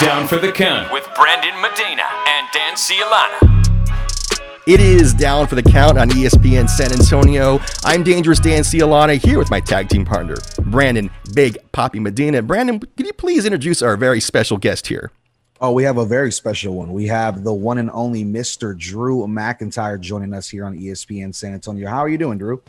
Down 0.00 0.26
for 0.26 0.38
the 0.38 0.50
Count 0.50 0.90
with 0.94 1.06
Brandon 1.14 1.60
Medina 1.60 2.04
and 2.26 2.48
Dan 2.54 2.72
Cialana. 2.72 4.62
It 4.66 4.80
is 4.80 5.12
down 5.12 5.46
for 5.46 5.56
the 5.56 5.62
count 5.62 5.98
on 5.98 6.08
ESPN 6.08 6.70
San 6.70 6.90
Antonio. 6.90 7.60
I'm 7.84 8.02
Dangerous 8.02 8.40
Dan 8.40 8.62
Cialana 8.62 9.22
here 9.22 9.36
with 9.36 9.50
my 9.50 9.60
tag 9.60 9.90
team 9.90 10.06
partner, 10.06 10.36
Brandon 10.64 11.10
Big 11.34 11.58
Poppy 11.72 12.00
Medina. 12.00 12.40
Brandon, 12.40 12.80
can 12.80 13.04
you 13.04 13.12
please 13.12 13.44
introduce 13.44 13.82
our 13.82 13.98
very 13.98 14.20
special 14.20 14.56
guest 14.56 14.86
here? 14.86 15.12
Oh, 15.60 15.72
we 15.72 15.82
have 15.82 15.98
a 15.98 16.06
very 16.06 16.32
special 16.32 16.76
one. 16.76 16.94
We 16.94 17.06
have 17.08 17.44
the 17.44 17.52
one 17.52 17.76
and 17.76 17.90
only 17.92 18.24
Mr. 18.24 18.74
Drew 18.74 19.26
McIntyre 19.26 20.00
joining 20.00 20.32
us 20.32 20.48
here 20.48 20.64
on 20.64 20.78
ESPN 20.78 21.34
San 21.34 21.52
Antonio. 21.52 21.90
How 21.90 21.98
are 21.98 22.08
you 22.08 22.16
doing, 22.16 22.38
Drew? 22.38 22.62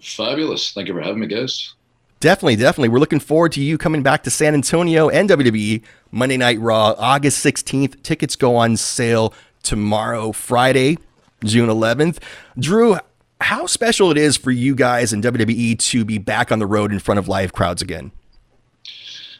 Fabulous. 0.00 0.70
Thank 0.70 0.86
you 0.86 0.94
for 0.94 1.00
having 1.00 1.18
me, 1.18 1.26
guys. 1.26 1.74
Definitely, 2.22 2.54
definitely. 2.54 2.90
We're 2.90 3.00
looking 3.00 3.18
forward 3.18 3.50
to 3.50 3.60
you 3.60 3.76
coming 3.76 4.04
back 4.04 4.22
to 4.22 4.30
San 4.30 4.54
Antonio 4.54 5.08
and 5.08 5.28
WWE 5.28 5.82
Monday 6.12 6.36
Night 6.36 6.60
Raw, 6.60 6.94
August 6.96 7.44
16th. 7.44 8.00
Tickets 8.04 8.36
go 8.36 8.54
on 8.54 8.76
sale 8.76 9.34
tomorrow, 9.64 10.30
Friday, 10.30 10.98
June 11.42 11.68
11th. 11.68 12.18
Drew, 12.56 12.96
how 13.40 13.66
special 13.66 14.12
it 14.12 14.16
is 14.16 14.36
for 14.36 14.52
you 14.52 14.76
guys 14.76 15.12
in 15.12 15.20
WWE 15.20 15.76
to 15.76 16.04
be 16.04 16.18
back 16.18 16.52
on 16.52 16.60
the 16.60 16.66
road 16.66 16.92
in 16.92 17.00
front 17.00 17.18
of 17.18 17.26
live 17.26 17.52
crowds 17.52 17.82
again. 17.82 18.12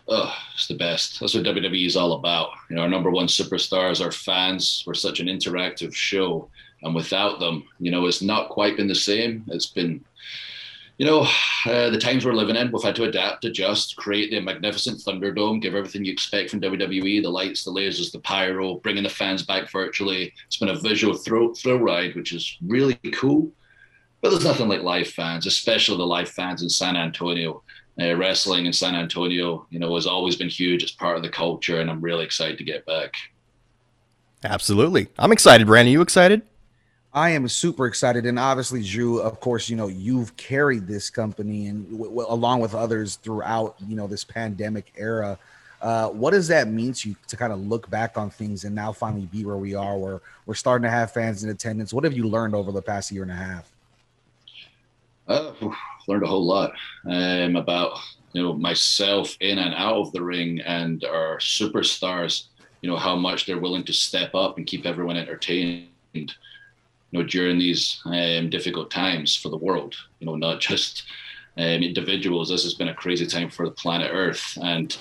Oh, 0.08 0.34
it's 0.52 0.66
the 0.66 0.74
best. 0.74 1.20
That's 1.20 1.34
what 1.34 1.44
WWE 1.44 1.86
is 1.86 1.96
all 1.96 2.14
about. 2.14 2.50
You 2.68 2.74
know, 2.74 2.82
our 2.82 2.88
number 2.88 3.12
one 3.12 3.28
superstars, 3.28 4.04
our 4.04 4.10
fans. 4.10 4.82
We're 4.88 4.94
such 4.94 5.20
an 5.20 5.28
interactive 5.28 5.94
show, 5.94 6.48
and 6.82 6.96
without 6.96 7.38
them, 7.38 7.62
you 7.78 7.92
know, 7.92 8.06
it's 8.06 8.22
not 8.22 8.48
quite 8.48 8.76
been 8.76 8.88
the 8.88 8.94
same. 8.96 9.44
It's 9.46 9.66
been, 9.66 10.04
you 10.98 11.06
know, 11.06 11.26
uh, 11.66 11.90
the 11.90 11.98
times 11.98 12.24
we're 12.24 12.32
living 12.32 12.56
in. 12.56 12.70
We've 12.70 12.82
had 12.82 12.96
to 12.96 13.04
adapt, 13.04 13.44
adjust, 13.44 13.96
create 13.96 14.30
the 14.30 14.40
magnificent 14.40 15.00
Thunderdome, 15.00 15.62
give 15.62 15.74
everything 15.74 16.04
you 16.04 16.12
expect 16.12 16.50
from 16.50 16.60
WWE: 16.60 17.22
the 17.22 17.30
lights, 17.30 17.64
the 17.64 17.72
lasers, 17.72 18.12
the 18.12 18.20
pyro, 18.20 18.76
bringing 18.76 19.02
the 19.02 19.08
fans 19.08 19.42
back 19.42 19.70
virtually. 19.70 20.32
It's 20.46 20.58
been 20.58 20.68
a 20.68 20.78
visual 20.78 21.14
thrill, 21.14 21.54
thrill 21.54 21.78
ride, 21.78 22.14
which 22.14 22.32
is 22.32 22.56
really 22.62 22.94
cool. 23.12 23.50
But 24.20 24.30
there's 24.30 24.44
nothing 24.44 24.68
like 24.68 24.82
live 24.82 25.08
fans, 25.08 25.46
especially 25.46 25.96
the 25.96 26.06
live 26.06 26.28
fans 26.28 26.62
in 26.62 26.68
San 26.68 26.96
Antonio. 26.96 27.62
Uh, 28.00 28.14
wrestling 28.14 28.64
in 28.64 28.72
San 28.72 28.94
Antonio, 28.94 29.66
you 29.68 29.78
know, 29.78 29.94
has 29.96 30.06
always 30.06 30.34
been 30.34 30.48
huge. 30.48 30.82
It's 30.82 30.92
part 30.92 31.18
of 31.18 31.22
the 31.22 31.28
culture, 31.28 31.78
and 31.78 31.90
I'm 31.90 32.00
really 32.00 32.24
excited 32.24 32.56
to 32.56 32.64
get 32.64 32.86
back. 32.86 33.12
Absolutely. 34.44 35.08
I'm 35.18 35.30
excited, 35.30 35.66
Brandon. 35.66 35.92
You 35.92 36.00
excited? 36.00 36.40
I 37.14 37.30
am 37.30 37.46
super 37.46 37.86
excited, 37.86 38.24
and 38.24 38.38
obviously, 38.38 38.82
Drew. 38.82 39.20
Of 39.20 39.38
course, 39.38 39.68
you 39.68 39.76
know 39.76 39.88
you've 39.88 40.34
carried 40.36 40.86
this 40.86 41.10
company 41.10 41.66
and 41.66 41.84
w- 41.90 42.10
w- 42.10 42.26
along 42.28 42.60
with 42.60 42.74
others 42.74 43.16
throughout 43.16 43.76
you 43.86 43.96
know 43.96 44.06
this 44.06 44.24
pandemic 44.24 44.92
era. 44.96 45.38
Uh, 45.82 46.08
what 46.08 46.30
does 46.30 46.48
that 46.48 46.68
mean 46.68 46.92
to 46.94 47.10
you 47.10 47.16
to 47.26 47.36
kind 47.36 47.52
of 47.52 47.58
look 47.60 47.90
back 47.90 48.16
on 48.16 48.30
things 48.30 48.64
and 48.64 48.74
now 48.74 48.92
finally 48.92 49.26
be 49.26 49.44
where 49.44 49.56
we 49.56 49.74
are, 49.74 49.98
where 49.98 50.20
we're 50.46 50.54
starting 50.54 50.84
to 50.84 50.90
have 50.90 51.12
fans 51.12 51.44
in 51.44 51.50
attendance? 51.50 51.92
What 51.92 52.04
have 52.04 52.12
you 52.12 52.28
learned 52.28 52.54
over 52.54 52.72
the 52.72 52.80
past 52.80 53.10
year 53.10 53.22
and 53.22 53.32
a 53.32 53.34
half? 53.34 53.70
Uh, 55.26 55.52
learned 56.06 56.22
a 56.22 56.26
whole 56.26 56.44
lot 56.46 56.72
um, 57.10 57.56
about 57.56 57.98
you 58.32 58.42
know 58.42 58.54
myself 58.54 59.36
in 59.40 59.58
and 59.58 59.74
out 59.74 59.96
of 59.96 60.12
the 60.12 60.22
ring 60.22 60.60
and 60.60 61.04
our 61.04 61.36
superstars. 61.38 62.44
You 62.80 62.90
know 62.90 62.96
how 62.96 63.16
much 63.16 63.44
they're 63.44 63.60
willing 63.60 63.84
to 63.84 63.92
step 63.92 64.34
up 64.34 64.56
and 64.56 64.66
keep 64.66 64.86
everyone 64.86 65.18
entertained. 65.18 65.88
You 67.12 67.20
know 67.20 67.26
during 67.26 67.58
these 67.58 68.00
um, 68.04 68.50
difficult 68.50 68.90
times 68.90 69.36
for 69.36 69.48
the 69.48 69.56
world. 69.56 69.94
You 70.18 70.26
know 70.26 70.34
not 70.34 70.60
just 70.70 71.04
um, 71.56 71.64
individuals. 71.64 72.48
This 72.48 72.64
has 72.64 72.74
been 72.74 72.88
a 72.88 72.94
crazy 72.94 73.26
time 73.26 73.50
for 73.50 73.66
the 73.66 73.72
planet 73.72 74.10
Earth, 74.12 74.58
and 74.60 74.96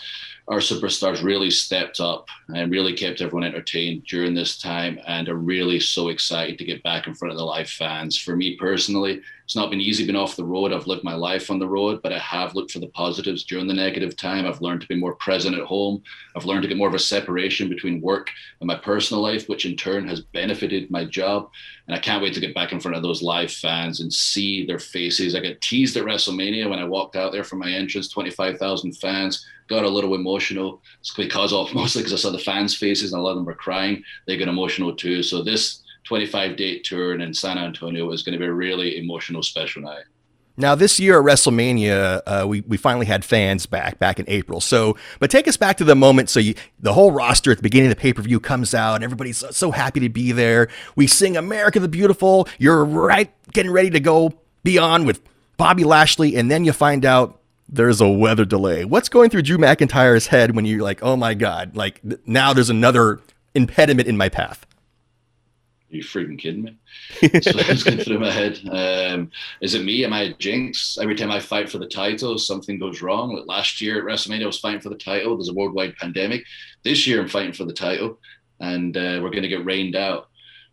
our 0.48 0.58
superstars 0.58 1.24
really 1.24 1.52
stepped 1.52 2.00
up 2.00 2.28
and 2.50 2.72
really 2.72 2.94
kept 2.94 3.22
everyone 3.22 3.44
entertained 3.44 4.04
during 4.06 4.34
this 4.34 4.58
time 4.58 5.00
and 5.08 5.30
are 5.30 5.36
really 5.36 5.80
so 5.80 6.10
excited 6.10 6.58
to 6.58 6.66
get 6.66 6.84
back 6.84 7.08
in 7.08 7.14
front 7.14 7.32
of 7.32 7.38
the 7.38 7.46
live 7.46 7.70
fans. 7.70 8.18
For 8.18 8.36
me 8.36 8.56
personally, 8.58 9.22
it's 9.46 9.56
not 9.56 9.70
been 9.70 9.82
easy 9.82 10.06
being 10.06 10.16
off 10.16 10.36
the 10.36 10.44
road. 10.44 10.74
I've 10.74 10.88
lived 10.88 11.04
my 11.04 11.14
life 11.14 11.52
on 11.52 11.60
the 11.60 11.68
road, 11.68 12.02
but 12.02 12.14
I 12.14 12.20
have 12.20 12.56
looked 12.56 12.72
for 12.72 12.80
the 12.80 12.88
positives 12.88 13.44
during 13.44 13.68
the 13.68 13.74
negative 13.74 14.16
time. 14.16 14.46
I've 14.46 14.62
learned 14.62 14.82
to 14.82 14.88
be 14.88 14.96
more 14.96 15.16
present 15.16 15.56
at 15.56 15.66
home. 15.66 16.02
I've 16.36 16.46
learned 16.46 16.64
to 16.64 16.68
get 16.68 16.78
more 16.78 16.88
of 16.88 16.94
a 16.94 17.00
separation 17.00 17.70
between 17.70 18.02
work 18.02 18.30
and 18.62 18.68
my 18.68 18.76
personal 18.76 19.22
life, 19.22 19.48
which 19.48 19.66
in 19.66 19.76
turn 19.76 20.08
has 20.08 20.22
benefited 20.22 20.90
my 20.90 21.06
job. 21.06 21.50
And 21.88 21.96
I 21.96 22.00
can't 22.00 22.24
wait 22.24 22.34
to 22.34 22.40
get 22.40 22.56
back 22.56 22.72
in 22.72 22.80
front 22.80 22.96
of 22.96 23.04
those 23.04 23.22
live 23.22 23.52
fans 23.52 24.00
and 24.00 24.12
see 24.12 24.66
their 24.66 24.80
faces. 24.80 25.36
I 25.36 25.42
got 25.42 25.60
teased 25.62 25.98
at 25.98 26.06
WrestleMania 26.06 26.70
when 26.70 26.80
I 26.80 26.86
walked 26.86 27.16
out 27.16 27.32
there 27.32 27.44
for 27.44 27.58
my 27.58 27.70
entrance, 27.70 28.08
25,000 28.08 28.94
fans 28.94 29.46
got 29.72 29.86
a 29.86 29.90
little 29.90 30.14
emotional. 30.14 30.82
It's 31.00 31.14
because 31.14 31.54
of 31.54 31.74
mostly 31.74 32.02
because 32.04 32.14
I 32.14 32.18
saw 32.18 32.30
the 32.30 32.38
fans' 32.38 32.76
faces 32.76 33.14
and 33.14 33.20
a 33.20 33.24
lot 33.24 33.32
of 33.32 33.38
them 33.38 33.46
were 33.46 33.56
crying. 33.56 34.04
They 34.28 34.38
got 34.38 34.48
emotional 34.48 34.96
too. 34.96 35.24
So 35.24 35.42
this 35.42 35.82
25 36.04 36.58
date 36.58 36.84
tour 36.84 37.20
in 37.20 37.34
San 37.34 37.58
Antonio 37.58 38.12
is 38.12 38.22
going 38.22 38.34
to 38.34 38.40
be 38.40 38.46
a 38.46 38.54
really 38.54 38.98
emotional, 38.98 39.42
special 39.42 39.82
night. 39.82 40.04
Now, 40.58 40.76
this 40.76 41.00
year 41.00 41.18
at 41.18 41.26
WrestleMania, 41.26 42.22
uh, 42.28 42.46
we, 42.48 42.62
we 42.62 42.76
finally 42.76 43.06
had 43.06 43.24
fans 43.24 43.66
back 43.66 43.98
back 44.00 44.20
in 44.20 44.26
April. 44.28 44.60
So, 44.60 44.98
but 45.20 45.32
take 45.32 45.48
us 45.48 45.56
back 45.56 45.78
to 45.78 45.86
the 45.86 45.96
moment. 45.96 46.30
So, 46.30 46.42
you, 46.42 46.56
the 46.80 46.94
whole 46.94 47.12
roster 47.12 47.52
at 47.52 47.58
the 47.58 47.64
beginning 47.64 47.90
of 47.90 47.96
the 47.96 48.02
pay 48.02 48.12
per 48.12 48.22
view 48.22 48.40
comes 48.40 48.76
out, 48.76 49.02
everybody's 49.02 49.38
so, 49.38 49.52
so 49.52 49.72
happy 49.72 50.02
to 50.02 50.10
be 50.10 50.34
there. 50.34 50.68
We 50.96 51.08
sing 51.08 51.38
"America 51.38 51.80
the 51.80 51.88
Beautiful." 51.88 52.50
You're 52.60 52.84
right, 52.84 53.34
getting 53.54 53.72
ready 53.72 53.90
to 53.92 54.02
go 54.02 54.34
beyond 54.64 55.08
with 55.08 55.22
Bobby 55.56 55.86
Lashley, 55.86 56.36
and 56.36 56.52
then 56.52 56.66
you 56.66 56.74
find 56.74 57.06
out 57.06 57.41
there's 57.72 58.02
a 58.02 58.10
weather 58.10 58.46
delay. 58.46 58.86
What's 58.86 59.10
going 59.10 59.30
through 59.30 59.44
Drew 59.44 59.58
McIntyre's 59.58 60.28
head 60.28 60.56
when 60.56 60.66
you're 60.66 60.84
like, 60.84 61.02
"Oh 61.02 61.16
my 61.16 61.34
God!" 61.34 61.76
Like 61.76 62.02
th- 62.02 62.22
now 62.26 62.54
there's 62.54 62.70
another 62.70 63.22
impediment 63.56 64.08
in 64.08 64.18
my 64.18 64.30
path. 64.30 64.66
Are 65.92 65.96
you 65.96 66.04
freaking 66.04 66.38
kidding 66.38 66.64
me? 66.64 66.78
What's 67.22 67.84
going 67.84 67.98
through 67.98 68.20
my 68.20 68.32
head. 68.32 68.60
Um, 68.72 69.30
is 69.60 69.74
it 69.74 69.84
me? 69.84 70.06
Am 70.06 70.14
I 70.14 70.22
a 70.22 70.34
jinx? 70.34 70.98
Every 71.02 71.16
time 71.16 71.32
I 71.32 71.40
fight 71.42 71.70
for 71.70 71.80
the 71.80 71.88
title, 71.88 72.38
something 72.38 72.80
goes 72.80 73.02
wrong. 73.02 73.36
Like 73.36 73.46
last 73.46 73.82
year 73.82 73.98
at 73.98 74.06
WrestleMania, 74.06 74.44
I 74.44 74.48
was 74.48 74.60
fighting 74.60 74.80
for 74.80 74.90
the 74.90 74.96
title. 74.96 75.36
There's 75.36 75.50
a 75.50 75.54
worldwide 75.54 75.98
pandemic. 75.98 76.46
This 76.84 77.06
year, 77.06 77.22
I'm 77.22 77.28
fighting 77.28 77.52
for 77.52 77.66
the 77.66 77.74
title, 77.74 78.20
and 78.62 78.96
uh, 78.96 79.20
we're 79.22 79.32
going 79.32 79.44
to 79.44 79.50
get 79.50 79.66
rained 79.66 79.96
out. 79.96 80.30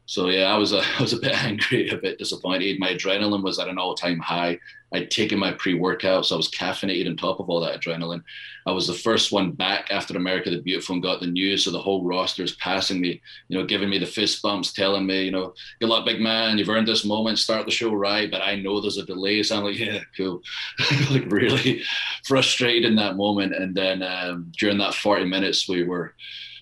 So 0.08 0.30
yeah, 0.30 0.44
I 0.44 0.56
was 0.56 0.72
a, 0.72 0.82
I 0.98 1.02
was 1.02 1.12
a 1.12 1.20
bit 1.20 1.34
angry, 1.44 1.90
a 1.90 1.98
bit 1.98 2.18
disappointed. 2.18 2.80
My 2.80 2.94
adrenaline 2.94 3.44
was 3.44 3.58
at 3.58 3.68
an 3.68 3.78
all-time 3.78 4.18
high. 4.18 4.58
I'd 4.90 5.10
taken 5.10 5.38
my 5.38 5.52
pre-workout, 5.52 6.24
so 6.24 6.34
I 6.34 6.38
was 6.38 6.48
caffeinated 6.48 7.06
on 7.06 7.18
top 7.18 7.40
of 7.40 7.50
all 7.50 7.60
that 7.60 7.78
adrenaline. 7.78 8.22
I 8.66 8.72
was 8.72 8.86
the 8.86 8.94
first 8.94 9.32
one 9.32 9.52
back 9.52 9.90
after 9.90 10.16
America 10.16 10.48
the 10.48 10.62
Beautiful 10.62 10.94
and 10.94 11.02
got 11.02 11.20
the 11.20 11.26
news, 11.26 11.64
so 11.64 11.70
the 11.70 11.78
whole 11.78 12.06
roster 12.06 12.42
is 12.42 12.52
passing 12.52 13.02
me, 13.02 13.20
you 13.48 13.58
know, 13.58 13.66
giving 13.66 13.90
me 13.90 13.98
the 13.98 14.06
fist 14.06 14.40
bumps, 14.40 14.72
telling 14.72 15.04
me, 15.04 15.24
you 15.24 15.30
know, 15.30 15.52
good 15.78 15.90
luck, 15.90 16.06
big 16.06 16.22
man, 16.22 16.56
you've 16.56 16.70
earned 16.70 16.88
this 16.88 17.04
moment, 17.04 17.38
start 17.38 17.66
the 17.66 17.70
show 17.70 17.92
right. 17.92 18.30
But 18.30 18.40
I 18.40 18.54
know 18.56 18.80
there's 18.80 18.96
a 18.96 19.04
delay, 19.04 19.42
so 19.42 19.58
I'm 19.58 19.64
like, 19.64 19.78
yeah, 19.78 20.00
cool, 20.16 20.40
like 21.10 21.30
really 21.30 21.82
frustrated 22.24 22.86
in 22.86 22.96
that 22.96 23.16
moment. 23.16 23.54
And 23.54 23.74
then 23.74 24.02
um, 24.02 24.50
during 24.56 24.78
that 24.78 24.94
40 24.94 25.26
minutes, 25.26 25.68
we 25.68 25.82
were 25.82 26.14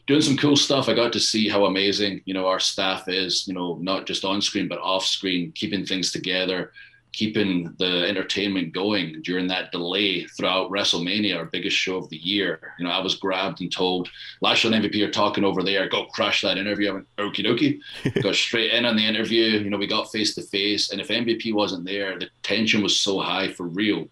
doing 0.07 0.21
some 0.23 0.37
cool 0.37 0.57
stuff. 0.57 0.89
I 0.89 0.95
got 0.95 1.13
to 1.13 1.21
see 1.21 1.49
how 1.49 1.67
amazing, 1.67 2.23
you 2.25 2.35
know, 2.35 2.47
our 2.47 2.61
staff 2.61 3.09
is, 3.09 3.47
you 3.49 3.55
know, 3.55 3.79
not 3.81 4.07
just 4.07 4.25
on 4.25 4.41
screen, 4.41 4.69
but 4.69 4.79
off 4.79 5.05
screen, 5.05 5.53
keeping 5.53 5.85
things 5.85 6.13
together, 6.13 6.73
keeping 7.17 7.75
the 7.79 8.07
entertainment 8.07 8.75
going 8.75 9.23
during 9.23 9.47
that 9.47 9.73
delay 9.73 10.25
throughout 10.27 10.71
WrestleMania, 10.71 11.39
our 11.39 11.47
biggest 11.47 11.75
show 11.75 11.97
of 11.97 12.11
the 12.11 12.19
year. 12.19 12.61
You 12.79 12.85
know, 12.85 12.91
I 12.91 13.03
was 13.03 13.15
grabbed 13.15 13.63
and 13.63 13.73
told, 13.73 14.11
Lashley 14.43 14.75
and 14.75 14.85
MVP 14.85 15.03
are 15.03 15.11
talking 15.11 15.43
over 15.43 15.63
there, 15.63 15.89
go 15.89 16.05
crash 16.13 16.43
that 16.43 16.59
interview. 16.59 16.91
I 16.91 16.93
went, 16.93 17.07
okie 17.17 17.47
dokie. 17.47 18.23
got 18.23 18.35
straight 18.35 18.73
in 18.73 18.85
on 18.85 18.97
the 18.97 19.07
interview. 19.07 19.45
You 19.45 19.71
know, 19.71 19.79
we 19.79 19.87
got 19.87 20.13
face 20.13 20.35
to 20.35 20.43
face. 20.43 20.93
And 20.93 21.01
if 21.01 21.09
MVP 21.09 21.55
wasn't 21.55 21.87
there, 21.87 22.19
the 22.19 22.29
tension 22.43 22.83
was 22.83 23.01
so 23.01 23.19
high 23.19 23.51
for 23.51 23.67
real. 23.67 24.09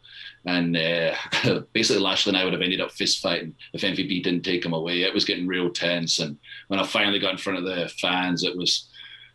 And 0.47 0.75
uh, 0.75 1.15
basically, 1.75 2.03
Lashley 2.03 2.31
and 2.31 2.39
I 2.39 2.45
would 2.45 2.55
have 2.55 2.63
ended 2.63 2.81
up 2.81 2.91
fist 2.91 3.21
fighting 3.21 3.55
if 3.75 3.83
MVP 3.83 4.23
didn't 4.23 4.47
take 4.47 4.65
him 4.65 4.73
away. 4.73 5.03
It 5.03 5.13
was 5.13 5.27
getting 5.27 5.47
real 5.47 5.69
tense. 5.69 6.21
And 6.21 6.39
when 6.69 6.81
I 6.81 6.87
finally 6.87 7.19
got 7.19 7.33
in 7.33 7.39
front 7.39 7.59
of 7.59 7.67
the 7.67 7.91
fans, 8.01 8.45
it 8.45 8.57
was 8.57 8.89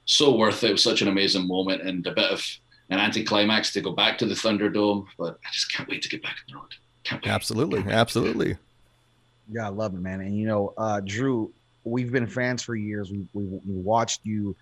so 0.05 0.35
worth 0.35 0.63
it. 0.63 0.69
It 0.69 0.73
was 0.73 0.83
such 0.83 1.03
an 1.03 1.07
amazing 1.07 1.47
moment 1.47 1.83
and 1.83 2.05
a 2.07 2.11
bit 2.11 2.31
of 2.31 2.43
an 2.89 2.99
anticlimax 2.99 3.71
to 3.73 3.81
go 3.81 3.91
back 3.91 4.17
to 4.19 4.25
the 4.25 4.33
Thunderdome. 4.33 5.05
But 5.17 5.39
I 5.45 5.49
just 5.51 5.71
can't 5.71 5.89
wait 5.89 6.01
to 6.03 6.09
get 6.09 6.23
back 6.23 6.35
on 6.47 6.53
the 6.53 6.59
road. 6.59 6.75
Can't 7.03 7.23
wait. 7.23 7.31
Absolutely, 7.31 7.83
absolutely. 7.91 8.57
Yeah, 9.51 9.65
I 9.65 9.69
love 9.69 9.93
it, 9.93 10.01
man. 10.01 10.21
And 10.21 10.37
you 10.37 10.47
know, 10.47 10.73
uh, 10.77 11.01
Drew, 11.01 11.51
we've 11.83 12.11
been 12.11 12.27
fans 12.27 12.63
for 12.63 12.75
years. 12.75 13.11
We, 13.11 13.27
we 13.33 13.45
we 13.45 13.75
watched 13.81 14.21
you 14.23 14.55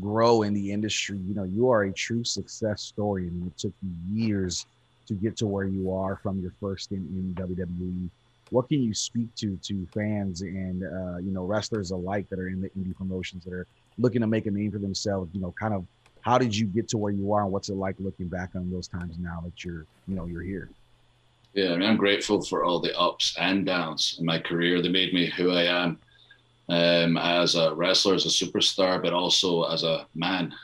grow 0.00 0.42
in 0.42 0.54
the 0.54 0.72
industry. 0.72 1.18
You 1.18 1.34
know, 1.34 1.44
you 1.44 1.68
are 1.70 1.84
a 1.84 1.92
true 1.92 2.24
success 2.24 2.82
story, 2.82 3.28
and 3.28 3.46
it 3.46 3.58
took 3.58 3.72
you 3.82 4.24
years 4.26 4.66
to 5.06 5.14
get 5.14 5.36
to 5.38 5.46
where 5.46 5.64
you 5.64 5.92
are 5.92 6.16
from 6.16 6.40
your 6.40 6.52
first 6.60 6.84
stint 6.84 7.08
in 7.10 7.34
WWE. 7.34 8.08
What 8.50 8.68
can 8.68 8.82
you 8.82 8.94
speak 8.94 9.34
to 9.36 9.56
to 9.62 9.86
fans 9.94 10.42
and 10.42 10.82
uh, 10.82 11.18
you 11.18 11.32
know 11.32 11.44
wrestlers 11.44 11.90
alike 11.90 12.28
that 12.30 12.38
are 12.38 12.48
in 12.48 12.60
the 12.60 12.68
indie 12.70 12.96
promotions 12.96 13.44
that 13.44 13.52
are 13.52 13.66
looking 13.98 14.20
to 14.20 14.26
make 14.26 14.46
a 14.46 14.50
name 14.50 14.70
for 14.72 14.78
themselves? 14.78 15.30
You 15.34 15.40
know, 15.40 15.54
kind 15.58 15.74
of 15.74 15.86
how 16.22 16.38
did 16.38 16.56
you 16.56 16.66
get 16.66 16.88
to 16.88 16.98
where 16.98 17.12
you 17.12 17.32
are, 17.34 17.42
and 17.44 17.52
what's 17.52 17.68
it 17.68 17.76
like 17.76 17.96
looking 18.00 18.28
back 18.28 18.50
on 18.56 18.70
those 18.70 18.88
times 18.88 19.16
now 19.18 19.40
that 19.44 19.64
you're 19.64 19.86
you 20.08 20.16
know 20.16 20.26
you're 20.26 20.42
here? 20.42 20.70
Yeah, 21.54 21.72
I 21.72 21.76
mean, 21.76 21.88
I'm 21.88 21.98
grateful 21.98 22.42
for 22.42 22.64
all 22.64 22.80
the 22.80 22.98
ups 22.98 23.36
and 23.38 23.66
downs 23.66 24.16
in 24.18 24.24
my 24.26 24.38
career. 24.38 24.80
They 24.82 24.88
made 24.88 25.12
me 25.14 25.26
who 25.26 25.50
I 25.52 25.64
am. 25.64 26.00
um, 26.68 27.16
as 27.18 27.54
a 27.54 27.74
wrestler, 27.74 28.14
as 28.14 28.24
a 28.26 28.28
superstar, 28.28 29.02
but 29.02 29.12
also 29.12 29.64
as 29.64 29.82
a 29.84 30.06
man. 30.14 30.54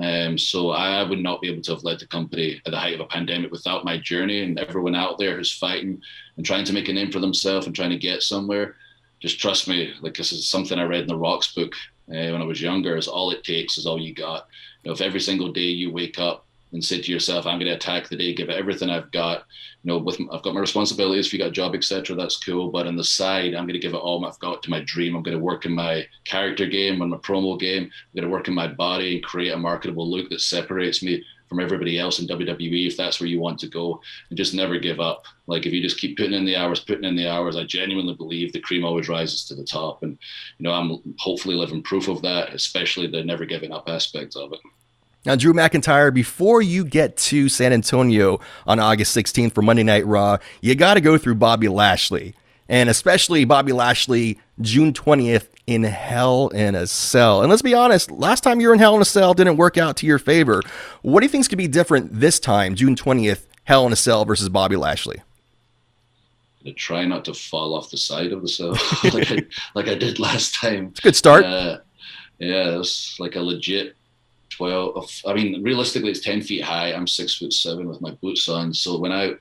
Um, 0.00 0.36
so 0.36 0.70
I 0.70 1.02
would 1.02 1.20
not 1.20 1.40
be 1.40 1.50
able 1.50 1.62
to 1.62 1.72
have 1.72 1.84
led 1.84 1.98
the 2.00 2.06
company 2.06 2.60
at 2.66 2.70
the 2.70 2.78
height 2.78 2.94
of 2.94 3.00
a 3.00 3.06
pandemic 3.06 3.50
without 3.50 3.84
my 3.84 3.96
journey 3.98 4.42
and 4.42 4.58
everyone 4.58 4.94
out 4.94 5.18
there 5.18 5.36
who's 5.36 5.52
fighting 5.52 6.00
and 6.36 6.44
trying 6.44 6.66
to 6.66 6.72
make 6.74 6.88
a 6.88 6.92
name 6.92 7.10
for 7.10 7.18
themselves 7.20 7.66
and 7.66 7.74
trying 7.74 7.90
to 7.90 7.96
get 7.96 8.22
somewhere. 8.22 8.76
Just 9.20 9.40
trust 9.40 9.66
me, 9.68 9.94
like 10.02 10.14
this 10.14 10.32
is 10.32 10.48
something 10.48 10.78
I 10.78 10.84
read 10.84 11.00
in 11.02 11.06
the 11.06 11.16
Rocks 11.16 11.54
book 11.54 11.72
uh, 12.10 12.30
when 12.30 12.42
I 12.42 12.44
was 12.44 12.60
younger. 12.60 12.96
Is 12.96 13.08
all 13.08 13.30
it 13.30 13.42
takes 13.42 13.78
is 13.78 13.86
all 13.86 13.98
you 14.00 14.14
got. 14.14 14.48
You 14.86 14.90
know, 14.90 14.94
if 14.94 15.00
every 15.00 15.18
single 15.18 15.50
day 15.50 15.62
you 15.62 15.90
wake 15.90 16.20
up 16.20 16.46
and 16.72 16.84
say 16.84 17.02
to 17.02 17.10
yourself, 17.10 17.44
I'm 17.44 17.58
going 17.58 17.66
to 17.68 17.74
attack 17.74 18.08
the 18.08 18.14
day, 18.14 18.32
give 18.32 18.50
it 18.50 18.56
everything 18.56 18.88
I've 18.88 19.10
got. 19.10 19.44
You 19.82 19.88
know, 19.88 19.98
with 19.98 20.20
I've 20.30 20.42
got 20.42 20.54
my 20.54 20.60
responsibilities. 20.60 21.26
If 21.26 21.32
you 21.32 21.40
got 21.40 21.48
a 21.48 21.50
job, 21.50 21.74
etc., 21.74 22.14
that's 22.14 22.36
cool. 22.36 22.70
But 22.70 22.86
on 22.86 22.94
the 22.94 23.02
side, 23.02 23.54
I'm 23.56 23.64
going 23.64 23.72
to 23.72 23.80
give 23.80 23.94
it 23.94 23.96
all 23.96 24.24
I've 24.24 24.38
got 24.38 24.62
to 24.62 24.70
my 24.70 24.84
dream. 24.86 25.16
I'm 25.16 25.24
going 25.24 25.36
to 25.36 25.42
work 25.42 25.66
in 25.66 25.72
my 25.72 26.06
character 26.24 26.66
game, 26.66 27.02
on 27.02 27.10
my 27.10 27.16
promo 27.16 27.58
game. 27.58 27.82
I'm 27.82 27.90
going 28.14 28.28
to 28.28 28.30
work 28.30 28.46
in 28.46 28.54
my 28.54 28.68
body 28.68 29.16
and 29.16 29.24
create 29.24 29.50
a 29.50 29.56
marketable 29.56 30.08
look 30.08 30.30
that 30.30 30.40
separates 30.40 31.02
me 31.02 31.20
from 31.48 31.60
everybody 31.60 31.98
else 31.98 32.18
in 32.18 32.26
WWE 32.26 32.86
if 32.86 32.96
that's 32.96 33.20
where 33.20 33.28
you 33.28 33.40
want 33.40 33.58
to 33.60 33.68
go 33.68 34.00
and 34.30 34.36
just 34.36 34.54
never 34.54 34.78
give 34.78 35.00
up. 35.00 35.24
Like 35.46 35.66
if 35.66 35.72
you 35.72 35.80
just 35.80 35.98
keep 35.98 36.16
putting 36.16 36.32
in 36.32 36.44
the 36.44 36.56
hours, 36.56 36.80
putting 36.80 37.04
in 37.04 37.16
the 37.16 37.28
hours, 37.28 37.56
I 37.56 37.64
genuinely 37.64 38.14
believe 38.14 38.52
the 38.52 38.60
cream 38.60 38.84
always 38.84 39.08
rises 39.08 39.44
to 39.46 39.54
the 39.54 39.64
top. 39.64 40.02
And 40.02 40.18
you 40.58 40.64
know, 40.64 40.72
I'm 40.72 41.14
hopefully 41.18 41.54
living 41.54 41.82
proof 41.82 42.08
of 42.08 42.22
that, 42.22 42.54
especially 42.54 43.06
the 43.06 43.24
never 43.24 43.44
giving 43.44 43.72
up 43.72 43.88
aspect 43.88 44.36
of 44.36 44.52
it. 44.52 44.60
Now, 45.26 45.34
Drew 45.34 45.52
McIntyre, 45.52 46.14
before 46.14 46.62
you 46.62 46.84
get 46.84 47.16
to 47.16 47.48
San 47.48 47.72
Antonio 47.72 48.38
on 48.64 48.78
August 48.78 49.14
16th 49.16 49.54
for 49.54 49.60
Monday 49.60 49.82
Night 49.82 50.06
Raw, 50.06 50.38
you 50.60 50.76
got 50.76 50.94
to 50.94 51.00
go 51.00 51.18
through 51.18 51.34
Bobby 51.34 51.66
Lashley. 51.66 52.36
And 52.68 52.88
especially 52.88 53.44
Bobby 53.44 53.72
Lashley, 53.72 54.38
June 54.60 54.92
20th 54.92 55.48
in 55.66 55.82
Hell 55.82 56.48
in 56.50 56.76
a 56.76 56.86
Cell. 56.86 57.40
And 57.40 57.50
let's 57.50 57.60
be 57.60 57.74
honest, 57.74 58.08
last 58.12 58.44
time 58.44 58.60
you 58.60 58.68
were 58.68 58.74
in 58.74 58.78
Hell 58.78 58.94
in 58.94 59.02
a 59.02 59.04
Cell 59.04 59.34
didn't 59.34 59.56
work 59.56 59.76
out 59.76 59.96
to 59.96 60.06
your 60.06 60.20
favor. 60.20 60.62
What 61.02 61.20
do 61.20 61.26
you 61.26 61.30
think 61.30 61.40
is 61.40 61.48
going 61.48 61.58
to 61.58 61.64
be 61.64 61.68
different 61.68 62.20
this 62.20 62.38
time, 62.38 62.76
June 62.76 62.94
20th, 62.94 63.46
Hell 63.64 63.84
in 63.84 63.92
a 63.92 63.96
Cell 63.96 64.24
versus 64.24 64.48
Bobby 64.48 64.76
Lashley? 64.76 65.22
To 66.64 66.72
try 66.72 67.04
not 67.04 67.24
to 67.24 67.34
fall 67.34 67.74
off 67.74 67.90
the 67.90 67.96
side 67.96 68.30
of 68.32 68.42
the 68.42 68.48
cell 68.48 68.76
like, 69.12 69.32
I, 69.32 69.42
like 69.74 69.88
I 69.88 69.96
did 69.96 70.20
last 70.20 70.54
time. 70.54 70.90
It's 70.90 71.00
a 71.00 71.02
good 71.02 71.16
start. 71.16 71.44
Uh, 71.44 71.78
yeah, 72.38 72.74
it 72.74 72.76
was 72.76 73.16
like 73.18 73.34
a 73.34 73.40
legit 73.40 73.96
12 74.56 75.22
i 75.26 75.34
mean 75.34 75.62
realistically 75.62 76.10
it's 76.10 76.20
10 76.20 76.42
feet 76.42 76.62
high. 76.62 76.92
I'm 76.92 77.06
six 77.06 77.36
foot 77.36 77.52
seven 77.52 77.88
with 77.88 78.00
my 78.00 78.12
boots 78.12 78.48
on. 78.48 78.72
So 78.72 78.98
when 78.98 79.12
i 79.12 79.32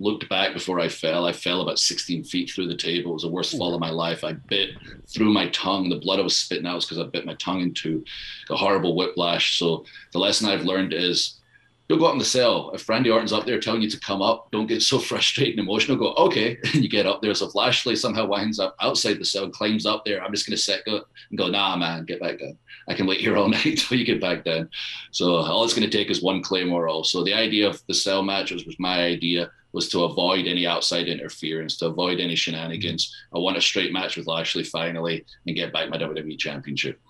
looked 0.00 0.28
back 0.28 0.52
before 0.52 0.80
i 0.80 0.88
fell 0.88 1.24
i 1.24 1.32
fell 1.32 1.60
about 1.60 1.78
16 1.78 2.24
feet 2.24 2.50
through 2.50 2.68
the 2.68 2.76
table. 2.76 3.12
It 3.12 3.14
was 3.14 3.22
the 3.22 3.28
worst 3.28 3.56
fall 3.56 3.74
of 3.74 3.80
my 3.80 3.90
life. 3.90 4.24
I 4.24 4.32
bit 4.32 4.70
through 5.08 5.32
my 5.32 5.48
tongue. 5.50 5.88
The 5.88 6.00
blood 6.00 6.18
i 6.18 6.22
was 6.22 6.36
spitting 6.36 6.66
out 6.66 6.76
was 6.76 6.84
because 6.84 6.98
i 6.98 7.04
bit 7.04 7.26
my 7.26 7.34
tongue 7.34 7.60
into 7.60 8.04
a 8.50 8.56
horrible 8.56 8.96
whiplash. 8.96 9.58
So 9.58 9.84
the 10.12 10.18
lesson 10.18 10.48
i've 10.48 10.64
learned 10.64 10.92
is 10.92 11.40
don't 11.88 11.98
go 11.98 12.06
up 12.06 12.12
in 12.12 12.18
the 12.18 12.24
cell. 12.24 12.70
If 12.72 12.88
Randy 12.88 13.10
Orton's 13.10 13.32
up 13.32 13.44
there 13.44 13.60
telling 13.60 13.82
you 13.82 13.90
to 13.90 14.00
come 14.00 14.22
up, 14.22 14.50
don't 14.50 14.66
get 14.66 14.82
so 14.82 14.98
frustrated 15.10 15.58
and 15.58 15.68
emotional. 15.68 15.98
Go, 15.98 16.14
okay, 16.14 16.56
and 16.64 16.74
you 16.82 16.88
get 16.88 17.06
up 17.06 17.20
there. 17.20 17.34
So 17.34 17.50
Lashley 17.54 17.96
somehow 17.96 18.26
winds 18.26 18.58
up 18.58 18.74
outside 18.80 19.18
the 19.18 19.24
cell, 19.24 19.48
climbs 19.50 19.86
up 19.86 20.04
there, 20.04 20.22
I'm 20.22 20.32
just 20.32 20.46
going 20.46 20.56
to 20.56 20.62
sit 20.62 20.84
go 20.84 21.02
and 21.30 21.38
go, 21.38 21.48
nah, 21.48 21.76
man, 21.76 22.04
get 22.04 22.20
back 22.20 22.38
down. 22.38 22.58
I 22.88 22.94
can 22.94 23.06
wait 23.06 23.20
here 23.20 23.36
all 23.36 23.48
night 23.50 23.78
till 23.78 23.98
you 23.98 24.04
get 24.04 24.20
back 24.20 24.44
down. 24.44 24.68
So 25.10 25.36
all 25.36 25.64
it's 25.64 25.74
going 25.74 25.88
to 25.88 25.96
take 25.96 26.10
is 26.10 26.22
one 26.22 26.42
claymore. 26.42 26.88
Also, 26.88 27.24
the 27.24 27.34
idea 27.34 27.68
of 27.68 27.82
the 27.86 27.94
cell 27.94 28.22
matches 28.22 28.64
was 28.64 28.78
my 28.78 29.04
idea 29.04 29.50
was 29.72 29.88
to 29.88 30.04
avoid 30.04 30.46
any 30.46 30.66
outside 30.66 31.08
interference, 31.08 31.76
to 31.78 31.86
avoid 31.86 32.20
any 32.20 32.36
shenanigans. 32.36 33.12
I 33.34 33.38
want 33.38 33.56
a 33.56 33.60
straight 33.60 33.92
match 33.92 34.16
with 34.16 34.28
Lashley 34.28 34.62
finally 34.62 35.24
and 35.46 35.56
get 35.56 35.72
back 35.72 35.90
my 35.90 35.98
WWE 35.98 36.38
Championship. 36.38 37.00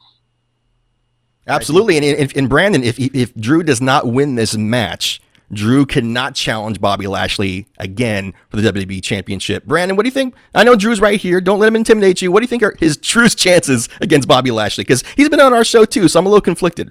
Absolutely, 1.47 1.97
and, 1.99 2.05
and, 2.05 2.37
and 2.37 2.49
Brandon, 2.49 2.83
if 2.83 2.99
if 2.99 3.35
Drew 3.35 3.63
does 3.63 3.81
not 3.81 4.07
win 4.07 4.35
this 4.35 4.57
match, 4.57 5.21
Drew 5.53 5.85
cannot 5.85 6.35
challenge 6.35 6.81
Bobby 6.81 7.07
Lashley 7.07 7.67
again 7.79 8.33
for 8.49 8.57
the 8.57 8.73
WWE 8.73 9.03
Championship. 9.03 9.65
Brandon, 9.65 9.97
what 9.97 10.05
do 10.05 10.09
you 10.09 10.13
think? 10.13 10.35
I 10.55 10.65
know 10.65 10.75
Drew's 10.75 11.01
right 11.01 11.21
here. 11.21 11.41
Don't 11.41 11.59
let 11.59 11.69
him 11.69 11.77
intimidate 11.77 12.23
you. 12.23 12.33
What 12.33 12.41
do 12.41 12.45
you 12.45 12.49
think 12.49 12.63
are 12.63 12.75
his 12.79 12.97
truest 13.03 13.39
chances 13.39 13.89
against 14.01 14.27
Bobby 14.27 14.51
Lashley? 14.51 14.85
Because 14.85 15.05
he's 15.17 15.29
been 15.29 15.41
on 15.41 15.53
our 15.53 15.65
show 15.65 15.85
too, 15.85 16.09
so 16.09 16.19
I'm 16.19 16.27
a 16.27 16.29
little 16.29 16.41
conflicted. 16.41 16.91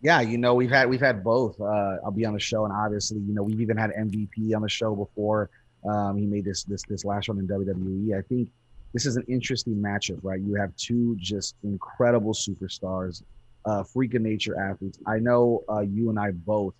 Yeah, 0.00 0.20
you 0.20 0.36
know 0.36 0.54
we've 0.54 0.70
had 0.70 0.88
we've 0.88 1.00
had 1.00 1.22
both. 1.22 1.60
Uh, 1.60 1.98
I'll 2.04 2.10
be 2.10 2.24
on 2.24 2.34
the 2.34 2.40
show, 2.40 2.64
and 2.64 2.72
obviously, 2.72 3.18
you 3.18 3.34
know, 3.34 3.42
we've 3.42 3.60
even 3.60 3.76
had 3.76 3.90
MVP 3.90 4.54
on 4.54 4.62
the 4.62 4.68
show 4.68 4.96
before. 4.96 5.50
Um, 5.88 6.16
he 6.16 6.26
made 6.26 6.44
this 6.44 6.64
this 6.64 6.82
this 6.88 7.04
last 7.04 7.28
run 7.28 7.38
in 7.38 7.46
WWE. 7.46 8.18
I 8.18 8.22
think 8.22 8.48
this 8.92 9.06
is 9.06 9.16
an 9.16 9.24
interesting 9.28 9.74
matchup, 9.74 10.18
right? 10.22 10.40
You 10.40 10.54
have 10.54 10.74
two 10.76 11.16
just 11.20 11.54
incredible 11.62 12.34
superstars, 12.34 13.22
uh, 13.64 13.82
freak 13.82 14.14
of 14.14 14.22
nature 14.22 14.58
athletes. 14.58 14.98
I 15.06 15.18
know 15.18 15.64
uh, 15.68 15.80
you 15.80 16.10
and 16.10 16.18
I 16.18 16.32
both 16.32 16.74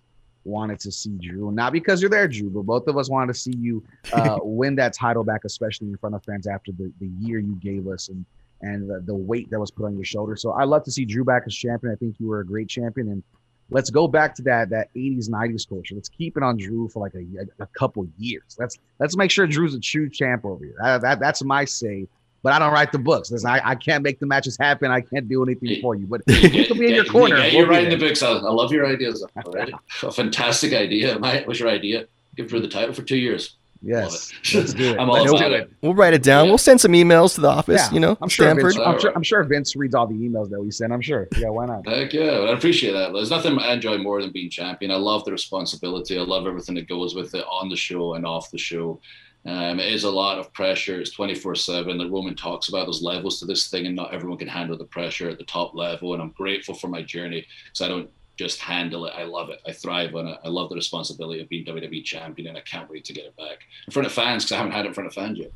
wanted 0.45 0.79
to 0.81 0.91
see 0.91 1.17
Drew, 1.21 1.51
not 1.51 1.71
because 1.71 2.01
you're 2.01 2.09
there, 2.09 2.27
Drew, 2.27 2.49
but 2.49 2.63
both 2.63 2.87
of 2.87 2.97
us 2.97 3.09
wanted 3.09 3.33
to 3.33 3.39
see 3.39 3.55
you 3.55 3.83
uh, 4.11 4.39
win 4.43 4.75
that 4.75 4.93
title 4.93 5.23
back, 5.23 5.45
especially 5.45 5.87
in 5.87 5.97
front 5.97 6.15
of 6.15 6.23
fans 6.23 6.47
after 6.47 6.71
the, 6.71 6.91
the 6.99 7.07
year 7.19 7.39
you 7.39 7.55
gave 7.55 7.87
us 7.87 8.09
and 8.09 8.25
and 8.61 8.89
the, 8.89 9.01
the 9.01 9.13
weight 9.13 9.49
that 9.49 9.59
was 9.59 9.71
put 9.71 9.85
on 9.85 9.93
your 9.95 10.05
shoulder. 10.05 10.37
So 10.37 10.51
I 10.51 10.63
love 10.63 10.85
to 10.85 10.91
see 10.91 11.03
Drew 11.03 11.25
back 11.25 11.43
as 11.45 11.53
champion. 11.53 11.91
I 11.91 11.97
think 11.97 12.15
you 12.17 12.27
were 12.27 12.39
a 12.39 12.45
great 12.45 12.69
champion, 12.69 13.09
and 13.09 13.23
let's 13.69 13.89
go 13.89 14.07
back 14.07 14.35
to 14.35 14.41
that 14.43 14.69
that 14.69 14.93
80s 14.95 15.29
90s 15.29 15.67
culture. 15.67 15.95
Let's 15.95 16.09
keep 16.09 16.37
it 16.37 16.43
on 16.43 16.57
Drew 16.57 16.87
for 16.87 17.01
like 17.01 17.13
a, 17.15 17.25
a, 17.61 17.67
couple 17.67 18.07
years. 18.17 18.55
Let's 18.57 18.77
let's 18.99 19.17
make 19.17 19.31
sure 19.31 19.47
Drew's 19.47 19.75
a 19.75 19.79
true 19.79 20.09
champ 20.09 20.45
over 20.45 20.63
here. 20.63 20.75
That, 20.81 21.01
that, 21.01 21.19
that's 21.19 21.43
my 21.43 21.65
say 21.65 22.07
but 22.43 22.51
I 22.51 22.59
don't 22.59 22.73
write 22.73 22.91
the 22.91 22.99
books. 22.99 23.31
Listen, 23.31 23.49
I, 23.49 23.61
I 23.63 23.75
can't 23.75 24.03
make 24.03 24.19
the 24.19 24.25
matches 24.25 24.57
happen. 24.57 24.91
I 24.91 25.01
can't 25.01 25.27
do 25.27 25.41
anything 25.43 25.81
for 25.81 25.95
you. 25.95 26.05
But 26.05 26.21
you 26.27 26.65
can 26.65 26.77
be 26.77 26.87
in 26.87 26.95
your 26.95 27.05
corner. 27.05 27.37
Yeah, 27.37 27.45
you're 27.45 27.67
writing 27.67 27.89
the 27.89 28.05
books. 28.05 28.21
I, 28.21 28.31
I, 28.31 28.51
love 28.51 28.71
your 28.71 28.85
ideas. 28.85 29.25
a 30.03 30.11
fantastic 30.11 30.73
idea. 30.73 31.17
My, 31.17 31.43
was 31.47 31.59
your 31.59 31.69
idea? 31.69 32.05
Give 32.35 32.51
her 32.51 32.59
the 32.59 32.67
title 32.67 32.93
for 32.93 33.01
two 33.01 33.17
years. 33.17 33.55
Yes, 33.85 34.31
let's 34.53 34.73
do 34.73 34.91
it. 34.93 34.99
I'm 34.99 35.09
all 35.09 35.35
about 35.35 35.51
it. 35.51 35.69
We'll 35.81 35.93
write 35.93 36.13
it 36.13 36.23
down. 36.23 36.45
Yeah. 36.45 36.51
We'll 36.51 36.57
send 36.57 36.79
some 36.79 36.93
emails 36.93 37.35
to 37.35 37.41
the 37.41 37.49
office. 37.49 37.81
Yeah, 37.81 37.93
you 37.93 37.99
know, 37.99 38.17
I'm 38.21 38.29
sure, 38.29 38.53
Vince, 38.55 38.77
I'm 38.77 38.97
sure. 38.97 39.11
I'm 39.13 39.23
sure 39.23 39.43
Vince 39.43 39.75
reads 39.75 39.93
all 39.93 40.07
the 40.07 40.13
emails 40.13 40.49
that 40.51 40.61
we 40.61 40.71
send. 40.71 40.93
I'm 40.93 41.01
sure. 41.01 41.27
Yeah, 41.37 41.49
why 41.49 41.65
not? 41.65 41.85
Heck 41.85 42.13
yeah, 42.13 42.23
I 42.23 42.53
appreciate 42.53 42.93
that. 42.93 43.11
There's 43.11 43.29
nothing 43.29 43.59
I 43.59 43.73
enjoy 43.73 43.97
more 43.97 44.21
than 44.21 44.31
being 44.31 44.49
champion. 44.49 44.89
I 44.89 44.95
love 44.95 45.25
the 45.25 45.33
responsibility. 45.33 46.17
I 46.17 46.21
love 46.21 46.47
everything 46.47 46.75
that 46.75 46.87
goes 46.87 47.13
with 47.13 47.35
it 47.35 47.43
on 47.51 47.67
the 47.67 47.75
show 47.75 48.13
and 48.13 48.25
off 48.25 48.51
the 48.51 48.57
show. 48.57 49.01
Um, 49.45 49.79
it 49.79 49.91
is 49.91 50.05
a 50.05 50.09
lot 50.09 50.39
of 50.39 50.53
pressure. 50.53 51.01
It's 51.01 51.11
24 51.11 51.55
7. 51.55 51.97
The 51.97 52.09
Roman 52.09 52.35
talks 52.35 52.69
about 52.69 52.85
those 52.85 53.01
levels 53.01 53.39
to 53.39 53.45
this 53.45 53.67
thing, 53.67 53.85
and 53.85 53.95
not 53.95 54.13
everyone 54.13 54.37
can 54.37 54.47
handle 54.47 54.77
the 54.77 54.85
pressure 54.85 55.29
at 55.29 55.37
the 55.37 55.43
top 55.43 55.75
level. 55.75 56.13
And 56.13 56.21
I'm 56.21 56.29
grateful 56.29 56.73
for 56.73 56.87
my 56.87 57.01
journey 57.01 57.45
because 57.65 57.81
I 57.81 57.89
don't 57.89 58.09
just 58.37 58.59
handle 58.61 59.05
it. 59.05 59.13
I 59.15 59.23
love 59.23 59.49
it. 59.49 59.59
I 59.67 59.73
thrive 59.73 60.15
on 60.15 60.27
it. 60.27 60.39
I 60.43 60.47
love 60.47 60.69
the 60.69 60.75
responsibility 60.75 61.41
of 61.41 61.49
being 61.49 61.65
WWE 61.65 62.03
champion, 62.03 62.47
and 62.47 62.57
I 62.57 62.61
can't 62.61 62.89
wait 62.89 63.03
to 63.05 63.13
get 63.13 63.25
it 63.25 63.35
back 63.35 63.59
in 63.85 63.91
front 63.91 64.05
of 64.05 64.13
fans 64.13 64.43
because 64.43 64.53
I 64.53 64.57
haven't 64.57 64.71
had 64.71 64.85
it 64.85 64.89
in 64.89 64.93
front 64.93 65.07
of 65.07 65.13
fans 65.13 65.37
yet. 65.37 65.51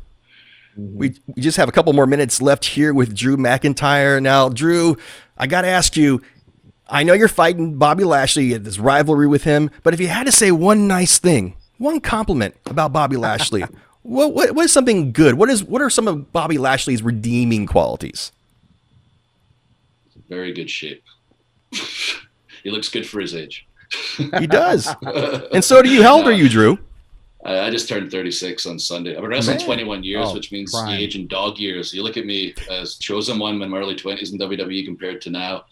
We, 0.75 1.15
we 1.25 1.41
just 1.41 1.57
have 1.57 1.69
a 1.69 1.71
couple 1.71 1.91
more 1.93 2.05
minutes 2.05 2.41
left 2.41 2.65
here 2.65 2.93
with 2.93 3.15
Drew 3.15 3.35
McIntyre. 3.35 4.21
Now, 4.21 4.49
Drew, 4.49 4.97
I 5.37 5.47
got 5.47 5.61
to 5.61 5.69
ask 5.69 5.97
you 5.97 6.21
I 6.89 7.03
know 7.03 7.13
you're 7.13 7.27
fighting 7.27 7.77
Bobby 7.77 8.03
Lashley, 8.03 8.53
this 8.57 8.79
rivalry 8.79 9.27
with 9.27 9.43
him, 9.43 9.69
but 9.83 9.93
if 9.93 9.99
you 9.99 10.07
had 10.07 10.25
to 10.25 10.31
say 10.31 10.51
one 10.51 10.87
nice 10.87 11.17
thing 11.17 11.55
one 11.77 11.99
compliment 11.99 12.55
about 12.65 12.93
Bobby 12.93 13.17
Lashley. 13.17 13.63
what, 14.03 14.33
what, 14.33 14.51
what 14.51 14.65
is 14.65 14.71
something 14.71 15.11
good? 15.11 15.35
What 15.35 15.49
is 15.49 15.63
what 15.63 15.81
are 15.81 15.89
some 15.89 16.07
of 16.07 16.31
Bobby 16.31 16.57
Lashley's 16.57 17.01
redeeming 17.01 17.65
qualities? 17.65 18.31
Very 20.29 20.51
good 20.53 20.69
shape. 20.69 21.03
he 22.63 22.69
looks 22.69 22.89
good 22.89 23.07
for 23.07 23.19
his 23.19 23.33
age. 23.33 23.65
he 24.17 24.47
does. 24.47 24.93
and 25.53 25.63
so 25.63 25.81
do 25.81 25.89
you. 25.89 26.03
How 26.03 26.17
old 26.17 26.27
are 26.27 26.33
you, 26.33 26.49
Drew? 26.49 26.77
I 27.45 27.69
just 27.69 27.87
turned 27.87 28.11
36 28.11 28.65
on 28.65 28.77
Sunday. 28.77 29.15
I've 29.15 29.21
been 29.21 29.29
wrestling 29.29 29.57
Man. 29.57 29.65
21 29.65 30.03
years, 30.03 30.27
oh, 30.27 30.33
which 30.33 30.51
means 30.51 30.75
age 30.89 31.15
in 31.15 31.27
dog 31.27 31.57
years. 31.57 31.93
You 31.93 32.03
look 32.03 32.17
at 32.17 32.25
me 32.25 32.53
as 32.69 32.95
chosen 32.95 33.39
one 33.39 33.61
in 33.61 33.69
my 33.69 33.77
early 33.77 33.95
20s 33.95 34.33
in 34.33 34.39
WWE 34.39 34.83
compared 34.85 35.21
to 35.21 35.29
now 35.29 35.63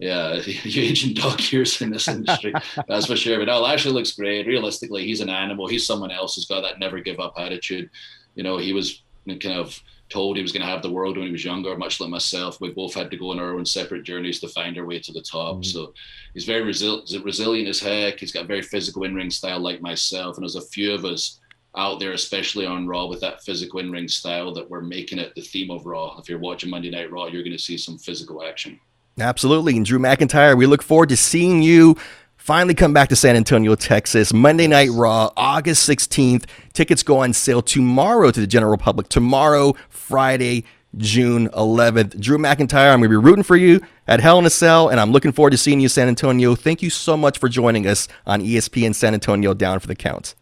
yeah, 0.00 0.34
you 0.44 0.82
ancient 0.82 1.16
dog 1.16 1.40
years 1.52 1.80
in 1.82 1.90
this 1.90 2.08
industry, 2.08 2.54
that's 2.88 3.06
for 3.06 3.16
sure. 3.16 3.38
But 3.38 3.46
no, 3.46 3.66
actually 3.66 3.94
looks 3.94 4.12
great. 4.12 4.46
Realistically, 4.46 5.04
he's 5.04 5.20
an 5.20 5.28
animal. 5.28 5.68
He's 5.68 5.86
someone 5.86 6.10
else 6.10 6.34
who's 6.34 6.46
got 6.46 6.62
that 6.62 6.78
never 6.78 7.00
give 7.00 7.20
up 7.20 7.34
attitude. 7.36 7.90
You 8.34 8.42
know, 8.42 8.56
he 8.56 8.72
was 8.72 9.02
kind 9.26 9.58
of 9.58 9.78
told 10.08 10.36
he 10.36 10.42
was 10.42 10.52
going 10.52 10.62
to 10.62 10.68
have 10.68 10.82
the 10.82 10.90
world 10.90 11.16
when 11.16 11.26
he 11.26 11.32
was 11.32 11.44
younger, 11.44 11.76
much 11.76 12.00
like 12.00 12.10
myself. 12.10 12.60
We 12.60 12.70
both 12.70 12.94
had 12.94 13.10
to 13.10 13.16
go 13.16 13.30
on 13.30 13.38
our 13.38 13.54
own 13.54 13.66
separate 13.66 14.02
journeys 14.02 14.40
to 14.40 14.48
find 14.48 14.76
our 14.78 14.86
way 14.86 14.98
to 15.00 15.12
the 15.12 15.22
top. 15.22 15.56
Mm-hmm. 15.56 15.62
So 15.64 15.92
he's 16.34 16.44
very 16.44 16.62
resil- 16.62 17.24
resilient 17.24 17.68
as 17.68 17.80
heck. 17.80 18.18
He's 18.18 18.32
got 18.32 18.44
a 18.44 18.48
very 18.48 18.62
physical 18.62 19.04
in 19.04 19.14
ring 19.14 19.30
style 19.30 19.60
like 19.60 19.82
myself. 19.82 20.36
And 20.36 20.42
there's 20.42 20.56
a 20.56 20.62
few 20.62 20.92
of 20.92 21.04
us 21.04 21.40
out 21.76 22.00
there, 22.00 22.12
especially 22.12 22.66
on 22.66 22.88
Raw, 22.88 23.06
with 23.06 23.20
that 23.20 23.42
physical 23.44 23.80
in 23.80 23.92
ring 23.92 24.08
style 24.08 24.52
that 24.54 24.68
we're 24.68 24.80
making 24.80 25.18
it 25.18 25.34
the 25.34 25.42
theme 25.42 25.70
of 25.70 25.86
Raw. 25.86 26.18
If 26.18 26.28
you're 26.28 26.38
watching 26.38 26.70
Monday 26.70 26.90
Night 26.90 27.12
Raw, 27.12 27.26
you're 27.26 27.44
going 27.44 27.56
to 27.56 27.62
see 27.62 27.78
some 27.78 27.98
physical 27.98 28.42
action. 28.42 28.80
Absolutely. 29.20 29.76
And 29.76 29.84
Drew 29.84 29.98
McIntyre, 29.98 30.56
we 30.56 30.66
look 30.66 30.82
forward 30.82 31.10
to 31.10 31.16
seeing 31.16 31.62
you 31.62 31.96
finally 32.36 32.74
come 32.74 32.92
back 32.92 33.08
to 33.10 33.16
San 33.16 33.36
Antonio, 33.36 33.74
Texas. 33.74 34.32
Monday 34.32 34.66
Night 34.66 34.90
Raw, 34.90 35.30
August 35.36 35.88
16th. 35.88 36.44
Tickets 36.72 37.02
go 37.02 37.18
on 37.18 37.32
sale 37.32 37.62
tomorrow 37.62 38.30
to 38.30 38.40
the 38.40 38.46
general 38.46 38.76
public. 38.76 39.08
Tomorrow, 39.08 39.74
Friday, 39.88 40.64
June 40.96 41.48
11th. 41.50 42.18
Drew 42.18 42.38
McIntyre, 42.38 42.92
I'm 42.92 43.00
going 43.00 43.02
to 43.02 43.08
be 43.10 43.16
rooting 43.16 43.44
for 43.44 43.56
you 43.56 43.80
at 44.08 44.20
Hell 44.20 44.38
in 44.38 44.46
a 44.46 44.50
Cell, 44.50 44.88
and 44.88 44.98
I'm 44.98 45.12
looking 45.12 45.32
forward 45.32 45.50
to 45.50 45.58
seeing 45.58 45.80
you, 45.80 45.88
San 45.88 46.08
Antonio. 46.08 46.54
Thank 46.56 46.82
you 46.82 46.90
so 46.90 47.16
much 47.16 47.38
for 47.38 47.48
joining 47.48 47.86
us 47.86 48.08
on 48.26 48.40
ESPN 48.40 48.94
San 48.94 49.14
Antonio 49.14 49.54
Down 49.54 49.78
for 49.78 49.86
the 49.86 49.94
Count. 49.94 50.34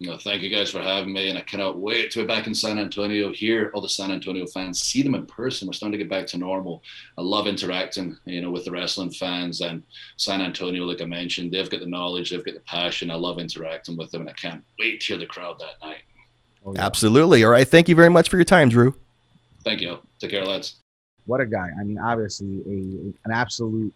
No, 0.00 0.16
thank 0.16 0.42
you 0.42 0.48
guys 0.48 0.70
for 0.70 0.80
having 0.80 1.12
me, 1.12 1.28
and 1.28 1.36
I 1.36 1.40
cannot 1.40 1.78
wait 1.78 2.12
to 2.12 2.20
be 2.20 2.26
back 2.26 2.46
in 2.46 2.54
San 2.54 2.78
Antonio. 2.78 3.32
Hear 3.32 3.72
all 3.74 3.80
the 3.80 3.88
San 3.88 4.12
Antonio 4.12 4.46
fans, 4.46 4.80
see 4.80 5.02
them 5.02 5.16
in 5.16 5.26
person. 5.26 5.66
We're 5.66 5.72
starting 5.72 5.98
to 5.98 6.04
get 6.04 6.08
back 6.08 6.28
to 6.28 6.38
normal. 6.38 6.84
I 7.16 7.22
love 7.22 7.48
interacting, 7.48 8.16
you 8.24 8.40
know, 8.40 8.50
with 8.52 8.64
the 8.64 8.70
wrestling 8.70 9.10
fans 9.10 9.60
and 9.60 9.82
San 10.16 10.40
Antonio. 10.40 10.84
Like 10.84 11.02
I 11.02 11.04
mentioned, 11.04 11.50
they've 11.50 11.68
got 11.68 11.80
the 11.80 11.86
knowledge, 11.86 12.30
they've 12.30 12.44
got 12.44 12.54
the 12.54 12.60
passion. 12.60 13.10
I 13.10 13.16
love 13.16 13.40
interacting 13.40 13.96
with 13.96 14.12
them, 14.12 14.20
and 14.20 14.30
I 14.30 14.34
can't 14.34 14.62
wait 14.78 15.00
to 15.00 15.06
hear 15.06 15.16
the 15.16 15.26
crowd 15.26 15.58
that 15.58 15.84
night. 15.84 16.02
Oh, 16.64 16.74
yeah. 16.74 16.86
Absolutely. 16.86 17.42
All 17.42 17.50
right. 17.50 17.66
Thank 17.66 17.88
you 17.88 17.96
very 17.96 18.10
much 18.10 18.28
for 18.28 18.36
your 18.36 18.44
time, 18.44 18.68
Drew. 18.68 18.94
Thank 19.64 19.80
you. 19.80 19.98
Take 20.20 20.30
care, 20.30 20.44
lads. 20.44 20.76
What 21.26 21.40
a 21.40 21.46
guy! 21.46 21.70
I 21.78 21.82
mean, 21.84 21.98
obviously, 21.98 22.62
a 22.66 23.28
an 23.28 23.32
absolute 23.32 23.92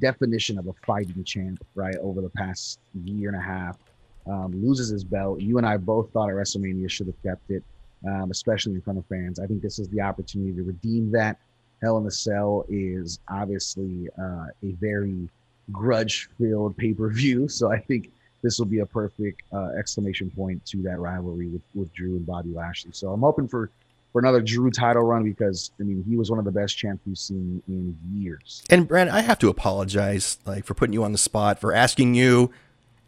definition 0.00 0.58
of 0.58 0.66
a 0.66 0.72
fighting 0.84 1.22
champ, 1.24 1.64
right? 1.74 1.96
Over 2.02 2.20
the 2.20 2.28
past 2.30 2.80
year 3.04 3.28
and 3.30 3.38
a 3.38 3.40
half 3.40 3.78
um, 4.26 4.52
loses 4.54 4.88
his 4.88 5.04
belt. 5.04 5.40
You 5.40 5.58
and 5.58 5.66
I 5.66 5.76
both 5.76 6.10
thought 6.10 6.28
at 6.28 6.34
WrestleMania 6.34 6.90
should 6.90 7.06
have 7.06 7.22
kept 7.22 7.50
it, 7.50 7.62
um, 8.06 8.30
especially 8.30 8.74
in 8.74 8.80
front 8.80 8.98
of 8.98 9.06
fans. 9.06 9.38
I 9.38 9.46
think 9.46 9.62
this 9.62 9.78
is 9.78 9.88
the 9.88 10.00
opportunity 10.00 10.52
to 10.54 10.62
redeem 10.62 11.10
that. 11.12 11.38
Hell 11.82 11.98
in 11.98 12.04
the 12.04 12.10
Cell 12.10 12.64
is 12.68 13.18
obviously 13.28 14.08
uh, 14.18 14.46
a 14.62 14.72
very 14.80 15.28
grudge-filled 15.72 16.76
pay-per-view, 16.76 17.48
so 17.48 17.70
I 17.70 17.78
think 17.78 18.10
this 18.42 18.58
will 18.58 18.66
be 18.66 18.80
a 18.80 18.86
perfect 18.86 19.42
uh, 19.52 19.70
exclamation 19.78 20.30
point 20.30 20.64
to 20.66 20.82
that 20.82 20.98
rivalry 20.98 21.48
with, 21.48 21.62
with 21.74 21.92
Drew 21.94 22.16
and 22.16 22.26
Bobby 22.26 22.50
Lashley. 22.50 22.92
So 22.92 23.12
I'm 23.12 23.20
hoping 23.20 23.48
for 23.48 23.70
for 24.12 24.20
another 24.20 24.40
Drew 24.40 24.70
title 24.70 25.02
run 25.02 25.24
because 25.24 25.72
I 25.80 25.82
mean 25.82 26.04
he 26.08 26.16
was 26.16 26.30
one 26.30 26.38
of 26.38 26.44
the 26.44 26.52
best 26.52 26.78
champs 26.78 27.02
we've 27.04 27.18
seen 27.18 27.60
in 27.66 27.98
years. 28.14 28.62
And 28.70 28.86
Brand, 28.86 29.10
I 29.10 29.22
have 29.22 29.40
to 29.40 29.48
apologize 29.48 30.38
like 30.46 30.64
for 30.64 30.74
putting 30.74 30.92
you 30.92 31.02
on 31.02 31.10
the 31.10 31.18
spot 31.18 31.58
for 31.58 31.74
asking 31.74 32.14
you 32.14 32.52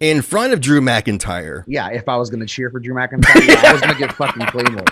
in 0.00 0.22
front 0.22 0.52
of 0.52 0.60
Drew 0.60 0.80
McIntyre. 0.80 1.64
Yeah, 1.66 1.88
if 1.90 2.08
I 2.08 2.16
was 2.16 2.30
going 2.30 2.40
to 2.40 2.46
cheer 2.46 2.70
for 2.70 2.80
Drew 2.80 2.94
McIntyre, 2.94 3.46
yeah, 3.46 3.62
I 3.64 3.72
was 3.72 3.80
going 3.80 3.94
to 3.94 3.98
get 3.98 4.12
fucking 4.12 4.46
Claymore. 4.46 4.84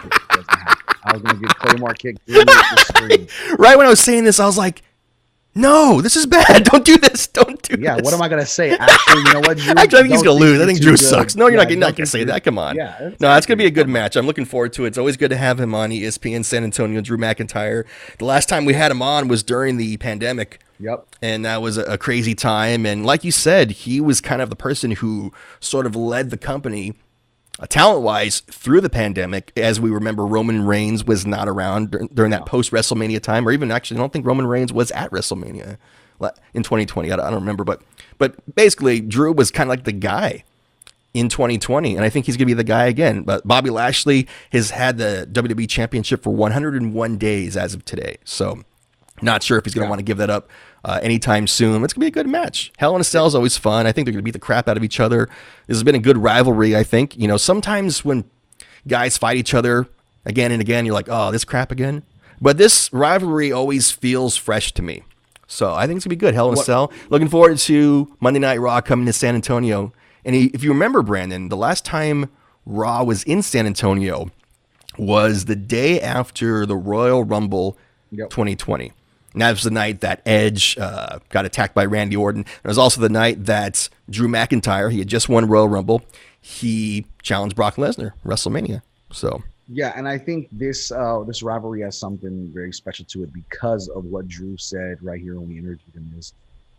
I 1.05 1.13
was 1.13 1.23
going 1.23 1.37
to 1.37 1.43
get 1.43 1.57
Claymore 1.57 1.95
kicked. 1.95 2.21
right 3.59 3.77
when 3.77 3.87
I 3.87 3.91
was 3.91 4.01
saying 4.01 4.25
this, 4.25 4.41
I 4.41 4.47
was 4.47 4.59
like, 4.59 4.83
no, 5.57 6.01
this 6.01 6.17
is 6.17 6.27
bad. 6.27 6.65
Don't 6.73 6.85
do 6.85 6.97
this. 6.97 7.29
Don't 7.29 7.63
do 7.63 7.77
this. 7.77 7.85
yeah, 7.85 7.95
this. 7.95 8.05
what 8.05 8.13
am 8.13 8.21
I 8.21 8.29
gonna 8.29 8.45
say? 8.45 8.77
Actually, 8.77 9.23
you 9.23 9.33
know 9.35 9.41
what? 9.41 9.57
Drew, 9.57 9.73
Actually, 9.77 9.99
I 9.99 10.03
think 10.03 10.13
he's 10.13 10.23
gonna 10.23 10.41
lose. 10.41 10.61
I 10.61 10.67
think 10.67 10.81
Drew 10.81 10.93
good. 10.93 10.99
sucks. 10.99 11.37
No, 11.37 11.47
you're 11.47 11.61
yeah, 11.61 11.69
not, 11.69 11.79
not 11.79 11.97
gonna 11.97 12.07
say 12.07 12.25
that. 12.25 12.43
Come 12.43 12.59
on. 12.59 12.75
Yeah, 12.75 12.99
no, 13.21 13.29
that's 13.29 13.47
gonna 13.47 13.59
be 13.59 13.67
a 13.67 13.71
good 13.71 13.89
match. 13.89 14.17
I'm 14.17 14.27
looking 14.27 14.47
forward 14.47 14.73
to 14.75 14.85
it. 14.85 14.89
It's 14.89 14.99
always 14.99 15.17
good 15.17 15.31
to 15.31 15.37
have 15.37 15.61
him 15.61 15.73
on 15.73 15.91
ESPN 15.91 16.45
San 16.45 16.65
Antonio. 16.65 17.01
Drew 17.01 17.19
McIntyre. 17.19 17.85
The 18.19 18.25
last 18.25 18.49
time 18.49 18.65
we 18.65 18.75
had 18.75 18.91
him 18.91 19.01
on 19.01 19.29
was 19.29 19.45
during 19.45 19.77
the 19.77 19.97
pandemic. 19.99 20.59
Yep. 20.81 21.17
And 21.23 21.45
that 21.45 21.63
was 21.63 21.79
a, 21.79 21.97
crazy 21.99 22.35
time. 22.35 22.85
And 22.85 23.07
like 23.07 23.25
you 23.25 23.31
said, 23.31 23.71
he 23.71 24.01
was 24.01 24.21
kind 24.21 24.43
of 24.43 24.51
the 24.51 24.57
person 24.57 24.93
who 24.93 25.33
sort 25.61 25.87
of 25.87 25.95
led 25.95 26.31
the 26.31 26.37
company 26.37 26.95
uh, 27.61 27.67
talent 27.67 28.03
wise 28.03 28.41
through 28.41 28.81
the 28.81 28.91
pandemic. 28.91 29.53
As 29.57 29.81
we 29.81 29.91
remember, 29.91 30.27
Roman 30.27 30.67
Reigns 30.67 31.05
was 31.05 31.25
not 31.25 31.49
around 31.49 31.93
during, 31.93 32.09
during 32.09 32.31
that 32.33 32.47
post 32.47 32.73
WrestleMania 32.73 33.21
time, 33.21 33.47
or 33.47 33.53
even 33.53 33.71
actually, 33.71 33.99
I 33.99 34.01
don't 34.01 34.13
think 34.13 34.27
Roman 34.27 34.47
Reigns 34.47 34.73
was 34.73 34.91
at 34.91 35.11
WrestleMania 35.11 35.77
in 36.55 36.63
2020. 36.63 37.13
I 37.13 37.17
don't, 37.17 37.25
I 37.25 37.31
don't 37.31 37.41
remember, 37.41 37.65
but 37.65 37.83
but 38.19 38.55
basically, 38.55 39.01
Drew 39.01 39.33
was 39.33 39.51
kind 39.51 39.69
of 39.69 39.71
like 39.71 39.85
the 39.85 39.93
guy 39.93 40.45
in 41.13 41.29
2020, 41.29 41.95
and 41.95 42.05
I 42.05 42.11
think 42.11 42.27
he's 42.27 42.37
going 42.37 42.47
to 42.49 42.55
be 42.55 42.55
the 42.55 42.65
guy 42.65 42.87
again. 42.87 43.23
But 43.23 43.47
Bobby 43.47 43.71
Lashley 43.71 44.27
has 44.51 44.71
had 44.71 44.99
the 44.99 45.29
WWE 45.31 45.69
Championship 45.69 46.23
for 46.23 46.35
101 46.35 47.17
days 47.19 47.57
as 47.57 47.75
of 47.75 47.85
today, 47.85 48.17
so 48.25 48.63
not 49.25 49.43
sure 49.43 49.59
if 49.59 49.65
he's 49.65 49.75
going 49.75 49.83
to 49.83 49.87
yeah. 49.87 49.91
want 49.91 49.99
to 50.01 50.05
give 50.05 50.19
that 50.19 50.31
up 50.31 50.49
uh, 50.85 51.01
anytime 51.03 51.47
soon. 51.47 51.83
It's 51.83 51.93
going 51.93 52.07
to 52.07 52.13
be 52.13 52.21
a 52.21 52.23
good 52.23 52.29
match. 52.29 52.73
Hell 52.77 52.95
in 52.95 53.01
a 53.01 53.05
Cell 53.05 53.27
is 53.27 53.35
always 53.35 53.57
fun. 53.57 53.87
I 53.87 53.93
think 53.93 54.07
they're 54.07 54.13
going 54.13 54.23
to 54.23 54.25
beat 54.25 54.33
the 54.33 54.39
crap 54.39 54.69
out 54.69 54.77
of 54.77 54.85
each 54.85 55.01
other. 55.01 55.29
This 55.67 55.77
has 55.77 55.83
been 55.83 55.95
a 55.95 56.01
good 56.01 56.19
rivalry. 56.19 56.77
I 56.77 56.83
think 56.83 57.17
you 57.17 57.27
know 57.27 57.37
sometimes 57.37 58.05
when 58.05 58.25
guys 58.87 59.17
fight 59.17 59.37
each 59.37 59.55
other 59.55 59.89
again 60.25 60.53
and 60.53 60.61
again, 60.61 60.87
you're 60.87 60.95
like, 60.95 61.09
oh, 61.09 61.31
this 61.31 61.45
crap 61.45 61.73
again. 61.73 62.03
But 62.41 62.59
this 62.59 62.93
rivalry 62.93 63.53
always 63.53 63.91
feels 63.91 64.37
fresh 64.37 64.73
to 64.73 64.83
me. 64.83 65.03
So 65.47 65.73
I 65.73 65.87
think 65.87 65.99
it's 65.99 66.05
gonna 66.05 66.11
be 66.11 66.17
good. 66.17 66.35
Hell 66.35 66.49
in 66.49 66.59
a 66.59 66.63
Cell. 66.63 66.93
Looking 67.11 67.29
forward 67.29 67.59
to 67.59 68.17
Monday 68.21 68.41
Night 68.41 68.61
Raw 68.61 68.81
coming 68.81 69.07
to 69.07 69.13
San 69.13 69.35
Antonio. 69.35 69.93
And 70.25 70.35
if 70.35 70.63
you 70.63 70.71
remember, 70.71 71.03
Brandon, 71.03 71.49
the 71.49 71.57
last 71.57 71.85
time 71.85 72.31
Raw 72.67 73.05
was 73.05 73.23
in 73.25 73.43
San 73.43 73.67
Antonio 73.67 74.31
was 74.97 75.45
the 75.45 75.57
day 75.57 76.01
after 76.01 76.67
the 76.67 76.77
Royal 76.77 77.25
Rumble 77.25 77.77
yep. 78.11 78.31
2020. 78.31 78.93
And 79.35 79.43
that 79.43 79.51
was 79.51 79.63
the 79.63 79.71
night 79.71 80.01
that 80.01 80.23
Edge 80.25 80.79
uh, 80.79 81.19
got 81.29 81.45
attacked 81.45 81.75
by 81.75 81.85
Randy 81.85 82.17
Orton. 82.17 82.43
It 82.43 82.69
was 82.69 82.79
also 82.79 83.01
the 83.01 83.09
night 83.09 83.45
that 83.45 83.89
Drew 84.09 84.29
McIntyre, 84.29 84.91
he 84.91 85.01
had 85.01 85.09
just 85.09 85.29
won 85.29 85.47
Royal 85.47 85.69
Rumble, 85.69 86.03
he 86.41 87.05
challenged 87.23 87.57
Brock 87.57 87.77
Lesnar 87.77 88.13
WrestleMania. 88.25 88.83
So 89.13 89.43
yeah, 89.69 89.93
and 89.97 90.07
I 90.07 90.19
think 90.19 90.49
this 90.53 90.93
uh, 90.93 91.23
this 91.27 91.43
rivalry 91.43 91.81
has 91.83 91.97
something 91.99 92.51
very 92.53 92.73
special 92.73 93.05
to 93.07 93.23
it 93.23 93.33
because 93.33 93.89
of 93.89 94.05
what 94.05 94.29
Drew 94.29 94.57
said 94.57 95.03
right 95.03 95.21
here 95.21 95.37
when 95.37 95.49
we 95.49 95.59
interviewed 95.59 95.95
him. 95.95 96.13
Is 96.19 96.35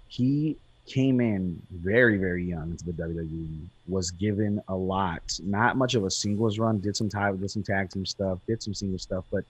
he 0.08 0.56
came 0.86 1.20
in 1.20 1.60
very 1.72 2.18
very 2.18 2.46
young 2.46 2.72
into 2.72 2.86
the 2.86 2.92
WWE, 2.92 3.66
was 3.88 4.12
given 4.12 4.62
a 4.68 4.76
lot, 4.76 5.40
not 5.44 5.78
much 5.78 5.96
of 5.96 6.06
a 6.06 6.12
singles 6.12 6.60
run, 6.60 6.80
did 6.80 6.96
some 6.96 7.10
tag, 7.10 7.40
did 7.40 7.50
some 7.50 7.64
tag 7.64 7.90
team 7.90 8.06
stuff, 8.06 8.38
did 8.48 8.62
some 8.62 8.76
single 8.76 9.00
stuff, 9.00 9.26
but 9.32 9.44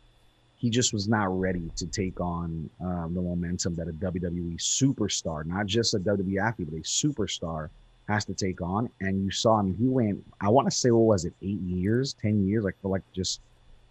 he 0.66 0.72
just 0.72 0.94
was 0.94 1.08
not 1.08 1.26
ready 1.40 1.70
to 1.76 1.86
take 1.86 2.20
on 2.20 2.68
um, 2.82 3.12
the 3.14 3.22
momentum 3.22 3.76
that 3.76 3.88
a 3.88 3.94
WWE 3.94 4.58
superstar, 4.58 5.46
not 5.46 5.68
just 5.68 5.94
a 5.94 6.00
WWE 6.00 6.42
athlete, 6.42 6.70
but 6.72 6.80
a 6.80 6.82
superstar 6.82 7.70
has 8.08 8.26
to 8.26 8.34
take 8.34 8.62
on. 8.64 8.90
And 9.00 9.24
you 9.24 9.30
saw 9.30 9.60
him, 9.60 9.76
he 9.78 9.88
went, 9.88 10.26
I 10.42 10.50
want 10.50 10.68
to 10.68 10.76
say, 10.76 10.90
what 10.90 11.06
was 11.06 11.24
it, 11.24 11.34
eight 11.44 11.62
years, 11.62 12.14
10 12.14 12.48
years, 12.48 12.64
like 12.64 12.74
for 12.82 12.90
like 12.90 13.04
just 13.14 13.42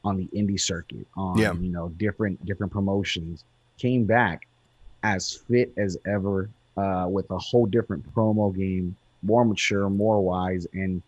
on 0.02 0.16
the 0.16 0.26
indie 0.36 0.60
circuit, 0.60 1.06
on, 1.16 1.38
yeah. 1.38 1.52
you 1.52 1.70
know, 1.70 1.90
different, 1.90 2.44
different 2.44 2.72
promotions, 2.72 3.44
came 3.78 4.04
back 4.04 4.48
as 5.04 5.32
fit 5.32 5.72
as 5.76 5.96
ever, 6.08 6.50
uh, 6.76 7.06
with 7.08 7.30
a 7.30 7.38
whole 7.38 7.66
different 7.66 8.04
promo 8.12 8.52
game, 8.52 8.96
more 9.22 9.44
mature, 9.44 9.88
more 9.88 10.20
wise. 10.20 10.66
And 10.72 11.02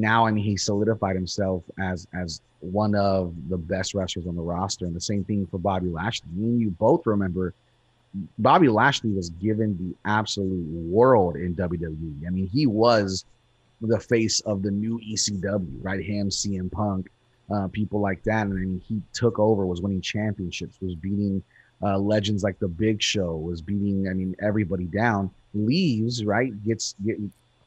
now, 0.00 0.26
I 0.26 0.30
mean, 0.30 0.44
he 0.44 0.56
solidified 0.56 1.16
himself 1.16 1.62
as, 1.78 2.06
as 2.14 2.40
one 2.60 2.94
of 2.94 3.34
the 3.48 3.56
best 3.56 3.94
wrestlers 3.94 4.26
on 4.26 4.36
the 4.36 4.42
roster. 4.42 4.84
And 4.84 4.94
the 4.94 5.00
same 5.00 5.24
thing 5.24 5.46
for 5.46 5.58
Bobby 5.58 5.88
Lashley. 5.88 6.28
Me 6.32 6.48
and 6.48 6.60
you 6.60 6.70
both 6.70 7.06
remember 7.06 7.54
Bobby 8.38 8.68
Lashley 8.68 9.10
was 9.10 9.30
given 9.30 9.76
the 9.78 10.10
absolute 10.10 10.66
world 10.66 11.36
in 11.36 11.54
WWE. 11.54 12.26
I 12.26 12.30
mean, 12.30 12.46
he 12.46 12.66
was 12.66 13.24
the 13.80 14.00
face 14.00 14.40
of 14.40 14.62
the 14.62 14.70
new 14.70 15.00
ECW, 15.00 15.78
right? 15.82 16.02
Him, 16.02 16.30
CM 16.30 16.70
Punk, 16.70 17.10
uh, 17.50 17.68
people 17.68 18.00
like 18.00 18.22
that. 18.24 18.46
And 18.46 18.54
I 18.54 18.62
mean, 18.62 18.82
he 18.86 19.02
took 19.12 19.38
over, 19.38 19.66
was 19.66 19.82
winning 19.82 20.00
championships, 20.00 20.80
was 20.80 20.94
beating 20.94 21.42
uh, 21.82 21.98
legends 21.98 22.42
like 22.42 22.58
The 22.58 22.68
Big 22.68 23.02
Show, 23.02 23.36
was 23.36 23.60
beating, 23.60 24.08
I 24.08 24.14
mean, 24.14 24.34
everybody 24.40 24.84
down. 24.84 25.30
Leaves, 25.54 26.24
right? 26.24 26.52
Gets, 26.64 26.94
get, 27.04 27.18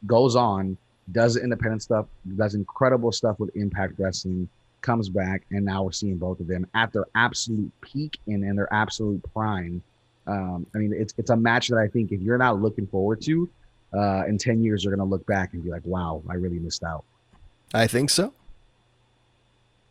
goes 0.07 0.35
on, 0.35 0.77
does 1.11 1.37
independent 1.37 1.81
stuff, 1.81 2.05
does 2.37 2.55
incredible 2.55 3.11
stuff 3.11 3.39
with 3.39 3.55
Impact 3.55 3.93
Wrestling, 3.97 4.47
comes 4.81 5.09
back, 5.09 5.43
and 5.51 5.65
now 5.65 5.83
we're 5.83 5.91
seeing 5.91 6.17
both 6.17 6.39
of 6.39 6.47
them 6.47 6.65
at 6.73 6.93
their 6.93 7.05
absolute 7.15 7.71
peak 7.81 8.17
and 8.27 8.43
in 8.43 8.55
their 8.55 8.71
absolute 8.73 9.21
prime 9.33 9.81
um, 10.29 10.67
I 10.75 10.77
mean, 10.77 10.93
it's 10.93 11.13
it's 11.17 11.31
a 11.31 11.35
match 11.35 11.69
that 11.69 11.77
I 11.77 11.87
think 11.87 12.11
if 12.11 12.21
you're 12.21 12.37
not 12.37 12.61
looking 12.61 12.85
forward 12.87 13.21
to, 13.23 13.49
uh, 13.93 14.23
in 14.27 14.37
ten 14.37 14.63
years 14.63 14.83
you're 14.83 14.95
gonna 14.95 15.09
look 15.09 15.25
back 15.25 15.53
and 15.53 15.63
be 15.63 15.71
like, 15.71 15.81
"Wow, 15.85 16.21
I 16.29 16.35
really 16.35 16.59
missed 16.59 16.83
out." 16.83 17.03
I 17.73 17.87
think 17.87 18.11
so. 18.11 18.33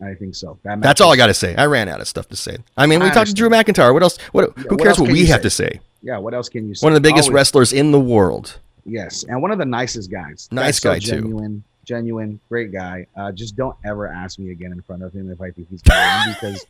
I 0.00 0.14
think 0.14 0.36
so. 0.36 0.58
That 0.62 0.80
That's 0.80 1.00
all 1.00 1.12
I 1.12 1.16
got 1.16 1.26
to 1.26 1.34
say. 1.34 1.56
I 1.56 1.66
ran 1.66 1.88
out 1.88 2.00
of 2.00 2.06
stuff 2.06 2.28
to 2.28 2.36
say. 2.36 2.58
I 2.76 2.86
mean, 2.86 3.00
we 3.00 3.06
I 3.06 3.10
talked 3.10 3.30
to 3.30 3.34
Drew 3.34 3.48
McIntyre. 3.48 3.92
What 3.92 4.04
else? 4.04 4.16
What? 4.30 4.52
Yeah, 4.56 4.62
who 4.62 4.76
what 4.76 4.82
cares 4.84 5.00
what 5.00 5.10
we 5.10 5.26
have 5.26 5.42
to 5.42 5.50
say? 5.50 5.80
Yeah. 6.02 6.18
What 6.18 6.34
else 6.34 6.48
can 6.48 6.68
you 6.68 6.76
say? 6.76 6.86
One 6.86 6.92
of 6.92 6.94
the 6.94 7.00
biggest 7.00 7.28
Always. 7.28 7.34
wrestlers 7.34 7.72
in 7.72 7.90
the 7.90 7.98
world. 7.98 8.60
Yes, 8.88 9.24
and 9.24 9.40
one 9.42 9.50
of 9.50 9.58
the 9.58 9.64
nicest 9.64 10.10
guys. 10.10 10.48
Nice 10.50 10.80
guy 10.80 10.98
so 10.98 11.16
genuine, 11.16 11.58
too. 11.58 11.62
Genuine, 11.84 12.40
great 12.48 12.72
guy. 12.72 13.06
Uh, 13.16 13.32
just 13.32 13.56
don't 13.56 13.76
ever 13.84 14.06
ask 14.08 14.38
me 14.38 14.50
again 14.50 14.72
in 14.72 14.82
front 14.82 15.02
of 15.02 15.12
him 15.12 15.30
if 15.30 15.40
I 15.40 15.50
think 15.50 15.68
he's 15.70 15.82
going 15.82 16.28
because 16.28 16.66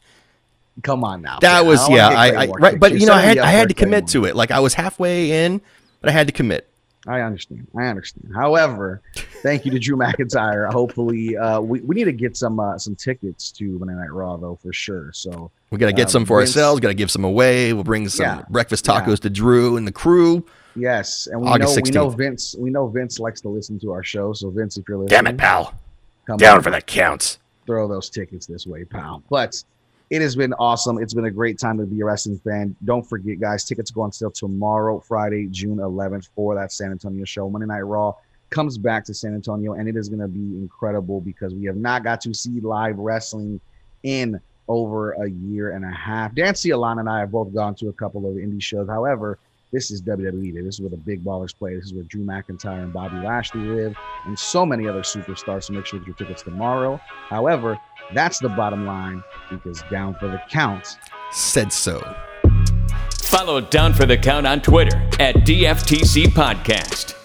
come 0.83 1.05
on 1.05 1.23
now. 1.23 1.39
That 1.41 1.65
was 1.65 1.89
yeah, 1.89 2.09
I, 2.09 2.45
I 2.45 2.47
right, 2.47 2.79
but 2.79 2.99
you 2.99 3.07
know, 3.07 3.15
I 3.15 3.21
had 3.21 3.39
I 3.39 3.51
had 3.51 3.69
to 3.69 3.75
commit 3.75 4.09
to 4.09 4.25
it. 4.27 4.37
Like 4.37 4.51
I 4.51 4.61
was 4.61 4.75
halfway 4.75 5.45
in, 5.45 5.61
but 6.01 6.11
I 6.11 6.13
had 6.13 6.27
to 6.29 6.33
commit. 6.33 6.69
I 7.07 7.21
understand. 7.21 7.67
I 7.77 7.87
understand. 7.87 8.33
However, 8.35 9.03
thank 9.43 9.65
you 9.65 9.71
to 9.71 9.79
Drew 9.79 9.97
McIntyre. 9.99 10.71
Hopefully, 10.73 11.37
uh, 11.37 11.61
we, 11.61 11.81
we 11.81 11.95
need 11.95 12.05
to 12.05 12.13
get 12.13 12.37
some 12.37 12.59
uh, 12.59 12.79
some 12.79 12.97
tickets 12.97 13.53
to 13.53 13.79
Monday 13.79 13.95
Night 13.95 14.13
Raw 14.13 14.37
though 14.37 14.59
for 14.63 14.73
sure. 14.73 15.13
So 15.13 15.51
we 15.71 15.79
got 15.79 15.87
to 15.87 15.93
get 15.93 16.07
uh, 16.07 16.11
some 16.11 16.25
for 16.25 16.39
Vince, 16.39 16.51
ourselves. 16.51 16.81
Got 16.81 16.89
to 16.89 16.95
give 16.95 17.11
some 17.11 17.25
away. 17.25 17.73
We'll 17.73 17.85
bring 17.85 18.09
some 18.09 18.25
yeah, 18.25 18.43
breakfast 18.51 18.85
tacos 18.85 19.09
yeah. 19.09 19.17
to 19.17 19.31
Drew 19.31 19.77
and 19.77 19.87
the 19.87 19.93
crew. 19.93 20.45
Yes, 20.75 21.27
and 21.27 21.41
we 21.41 21.49
August 21.49 21.77
know 21.77 21.83
16th. 21.83 21.85
we 21.85 21.91
know 21.91 22.09
Vince. 22.11 22.57
We 22.59 22.71
know 22.71 22.87
Vince 22.89 23.19
likes 23.19 23.41
to 23.43 23.49
listen 23.49 23.79
to 23.81 23.93
our 23.93 24.03
show. 24.03 24.33
So 24.33 24.51
Vince, 24.51 24.77
if 24.77 24.89
you're 24.89 24.99
listening, 24.99 25.25
damn 25.25 25.27
it, 25.27 25.39
pal, 25.39 25.75
come 26.27 26.37
down 26.37 26.57
on, 26.57 26.63
for 26.63 26.71
the 26.71 26.81
counts. 26.81 27.39
Throw 27.67 27.89
those 27.89 28.11
tickets 28.11 28.47
this 28.47 28.67
way, 28.67 28.85
pal. 28.85 29.23
But 29.29 29.63
it 30.11 30.23
has 30.23 30.35
been 30.35 30.55
awesome. 30.55 30.99
It's 30.99 31.13
been 31.15 31.27
a 31.27 31.31
great 31.31 31.59
time 31.59 31.77
to 31.79 31.85
be 31.85 32.01
a 32.01 32.05
wrestling 32.05 32.39
fan. 32.39 32.75
Don't 32.85 33.03
forget, 33.03 33.41
guys, 33.41 33.65
tickets 33.65 33.91
go 33.91 34.03
on 34.03 34.13
sale 34.13 34.31
tomorrow, 34.31 35.01
Friday, 35.01 35.49
June 35.51 35.79
11th, 35.79 36.29
for 36.35 36.55
that 36.55 36.73
San 36.73 36.91
Antonio 36.91 37.25
show. 37.25 37.49
Monday 37.51 37.67
Night 37.67 37.81
Raw 37.81 38.15
comes 38.51 38.79
back 38.79 39.05
to 39.05 39.15
San 39.15 39.35
Antonio, 39.35 39.75
and 39.75 39.89
it 39.89 39.97
is 39.97 40.09
going 40.09 40.21
to 40.21 40.29
be 40.29 40.57
incredible 40.57 41.21
because 41.21 41.55
we 41.55 41.67
have 41.67 41.77
not 41.77 42.05
got 42.05 42.21
to 42.23 42.33
see 42.33 42.61
live 42.61 42.97
wrestling 42.99 43.61
in 44.03 44.41
over 44.67 45.13
a 45.13 45.29
year 45.31 45.73
and 45.73 45.85
a 45.85 45.91
half. 45.91 46.35
Dan 46.35 46.55
Alana 46.55 47.01
and 47.01 47.09
I 47.09 47.21
have 47.21 47.31
both 47.31 47.53
gone 47.55 47.75
to 47.77 47.89
a 47.89 47.93
couple 47.93 48.29
of 48.29 48.37
indie 48.37 48.63
shows. 48.63 48.89
However, 48.89 49.39
this 49.73 49.91
is 49.91 50.01
WWE. 50.03 50.65
This 50.65 50.77
is 50.77 50.81
where 50.81 50.91
the 50.91 50.97
big 50.97 51.25
ballers 51.25 51.57
play. 51.57 51.75
This 51.75 51.87
is 51.87 51.95
where 51.95 52.05
Drew 52.05 52.25
McIntyre 52.25 52.83
and 52.83 52.93
Bobby 52.93 53.17
Lashley 53.17 53.61
live, 53.61 53.97
and 54.25 54.39
so 54.39 54.65
many 54.65 54.89
other 54.89 55.03
superstars. 55.03 55.65
So 55.65 55.73
make 55.75 55.87
sure 55.87 55.99
to 55.99 56.05
get 56.05 56.09
your 56.09 56.17
tickets 56.17 56.43
tomorrow. 56.43 57.01
However, 57.05 57.79
that's 58.15 58.39
the 58.39 58.49
bottom 58.49 58.87
line 58.87 59.23
because 59.51 59.83
Down 59.91 60.15
for 60.15 60.29
the 60.29 60.41
Count 60.51 60.99
said 61.31 61.73
so. 61.73 62.01
Follow 63.23 63.61
Down 63.61 63.93
for 63.93 64.07
the 64.07 64.17
Count 64.17 64.47
on 64.47 64.63
Twitter 64.63 64.97
at 65.21 65.35
DFTC 65.37 66.27
Podcast. 66.29 67.18